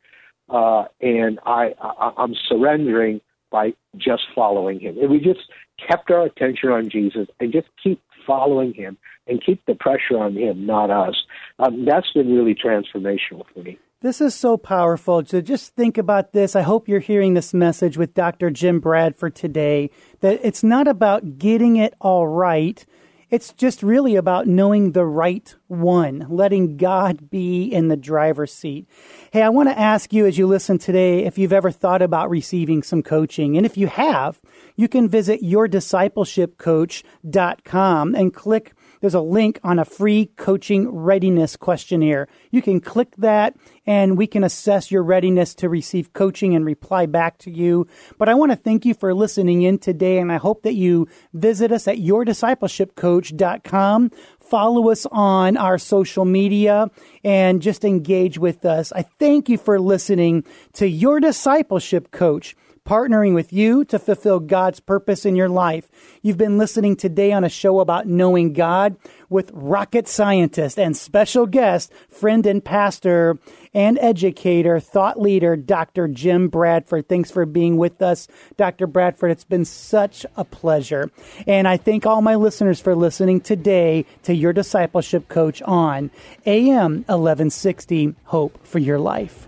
uh, 0.49 0.85
and 1.01 1.39
I, 1.45 1.73
I 1.81 2.11
I'm 2.17 2.33
surrendering 2.47 3.21
by 3.51 3.73
just 3.97 4.23
following 4.33 4.79
Him. 4.79 4.95
If 4.97 5.09
we 5.09 5.19
just 5.19 5.41
kept 5.87 6.09
our 6.11 6.23
attention 6.23 6.69
on 6.69 6.89
Jesus 6.89 7.27
and 7.39 7.51
just 7.51 7.67
keep 7.81 8.01
following 8.25 8.73
Him 8.73 8.97
and 9.27 9.43
keep 9.43 9.65
the 9.65 9.75
pressure 9.75 10.17
on 10.17 10.35
Him, 10.35 10.65
not 10.65 10.89
us, 10.89 11.15
um, 11.59 11.85
that's 11.85 12.11
been 12.13 12.33
really 12.33 12.55
transformational 12.55 13.43
for 13.53 13.61
me. 13.63 13.77
This 14.03 14.19
is 14.19 14.35
so 14.35 14.57
powerful. 14.57 15.23
So 15.25 15.39
just 15.39 15.77
think 15.77 15.97
about 15.97 16.33
this. 16.33 16.57
I 16.57 16.61
hope 16.61 16.89
you're 16.89 16.99
hearing 16.99 17.35
this 17.35 17.53
message 17.53 17.97
with 17.97 18.13
Dr. 18.13 18.49
Jim 18.49 18.81
Bradford 18.81 19.33
today 19.33 19.91
that 20.19 20.41
it's 20.43 20.61
not 20.61 20.89
about 20.89 21.39
getting 21.39 21.77
it 21.77 21.93
all 22.01 22.27
right. 22.27 22.85
It's 23.29 23.53
just 23.53 23.81
really 23.81 24.17
about 24.17 24.45
knowing 24.45 24.91
the 24.91 25.05
right 25.05 25.55
one, 25.67 26.27
letting 26.29 26.75
God 26.75 27.29
be 27.29 27.63
in 27.63 27.87
the 27.87 27.95
driver's 27.95 28.51
seat. 28.51 28.89
Hey, 29.31 29.41
I 29.41 29.47
want 29.47 29.69
to 29.69 29.79
ask 29.79 30.11
you 30.11 30.25
as 30.25 30.37
you 30.37 30.47
listen 30.47 30.79
today 30.79 31.23
if 31.23 31.37
you've 31.37 31.53
ever 31.53 31.71
thought 31.71 32.01
about 32.01 32.29
receiving 32.29 32.83
some 32.83 33.03
coaching. 33.03 33.55
And 33.55 33.65
if 33.65 33.77
you 33.77 33.87
have, 33.87 34.41
you 34.75 34.89
can 34.89 35.07
visit 35.07 35.41
yourdiscipleshipcoach.com 35.41 38.15
and 38.15 38.33
click 38.33 38.73
there's 39.03 39.13
a 39.13 39.19
link 39.19 39.59
on 39.65 39.79
a 39.79 39.85
free 39.85 40.27
coaching 40.37 40.89
readiness 40.89 41.57
questionnaire. 41.57 42.29
You 42.51 42.61
can 42.61 42.79
click 42.79 43.13
that 43.17 43.53
and 43.85 44.17
we 44.17 44.27
can 44.27 44.45
assess 44.45 44.91
your 44.91 45.03
readiness 45.03 45.53
to 45.55 45.67
receive 45.67 46.13
coaching 46.13 46.55
and 46.55 46.65
reply 46.65 47.05
back 47.05 47.37
to 47.39 47.51
you. 47.51 47.85
But 48.17 48.29
I 48.29 48.33
want 48.33 48.53
to 48.53 48.55
thank 48.55 48.85
you 48.85 48.93
for 48.93 49.13
listening 49.13 49.63
in 49.63 49.77
today 49.77 50.19
and 50.19 50.31
I 50.31 50.37
hope 50.37 50.63
that 50.63 50.75
you 50.75 51.09
visit 51.33 51.73
us 51.73 51.85
at 51.85 51.97
yourdiscipleshipcoach.com. 51.97 54.11
Follow 54.39 54.89
us 54.89 55.05
on 55.11 55.57
our 55.57 55.77
social 55.77 56.23
media 56.23 56.89
and 57.25 57.61
just 57.61 57.83
engage 57.83 58.37
with 58.37 58.63
us. 58.63 58.93
I 58.93 59.01
thank 59.01 59.49
you 59.49 59.57
for 59.57 59.81
listening 59.81 60.45
to 60.75 60.87
Your 60.87 61.19
Discipleship 61.19 62.11
Coach 62.11 62.55
partnering 62.85 63.33
with 63.33 63.53
you 63.53 63.85
to 63.85 63.97
fulfill 63.97 64.39
God's 64.39 64.79
purpose 64.79 65.25
in 65.25 65.35
your 65.35 65.49
life. 65.49 65.89
You've 66.21 66.37
been 66.37 66.57
listening 66.57 66.95
today 66.95 67.31
on 67.31 67.43
a 67.43 67.49
show 67.49 67.79
about 67.79 68.07
knowing 68.07 68.53
God 68.53 68.97
with 69.29 69.51
rocket 69.53 70.07
scientist 70.07 70.77
and 70.77 70.95
special 70.95 71.47
guest, 71.47 71.91
friend 72.09 72.45
and 72.45 72.63
pastor 72.63 73.39
and 73.73 73.97
educator, 73.99 74.79
thought 74.79 75.19
leader, 75.19 75.55
Dr. 75.55 76.07
Jim 76.07 76.49
Bradford. 76.49 77.09
Thanks 77.09 77.31
for 77.31 77.45
being 77.45 77.77
with 77.77 78.01
us, 78.01 78.27
Dr. 78.57 78.85
Bradford. 78.85 79.31
It's 79.31 79.43
been 79.43 79.65
such 79.65 80.25
a 80.35 80.43
pleasure. 80.43 81.09
And 81.47 81.67
I 81.67 81.77
thank 81.77 82.05
all 82.05 82.21
my 82.21 82.35
listeners 82.35 82.79
for 82.79 82.95
listening 82.95 83.41
today 83.41 84.05
to 84.23 84.35
your 84.35 84.53
discipleship 84.53 85.29
coach 85.29 85.61
on 85.63 86.11
AM 86.45 87.03
1160 87.07 88.15
Hope 88.25 88.65
for 88.65 88.79
Your 88.79 88.99
Life. 88.99 89.47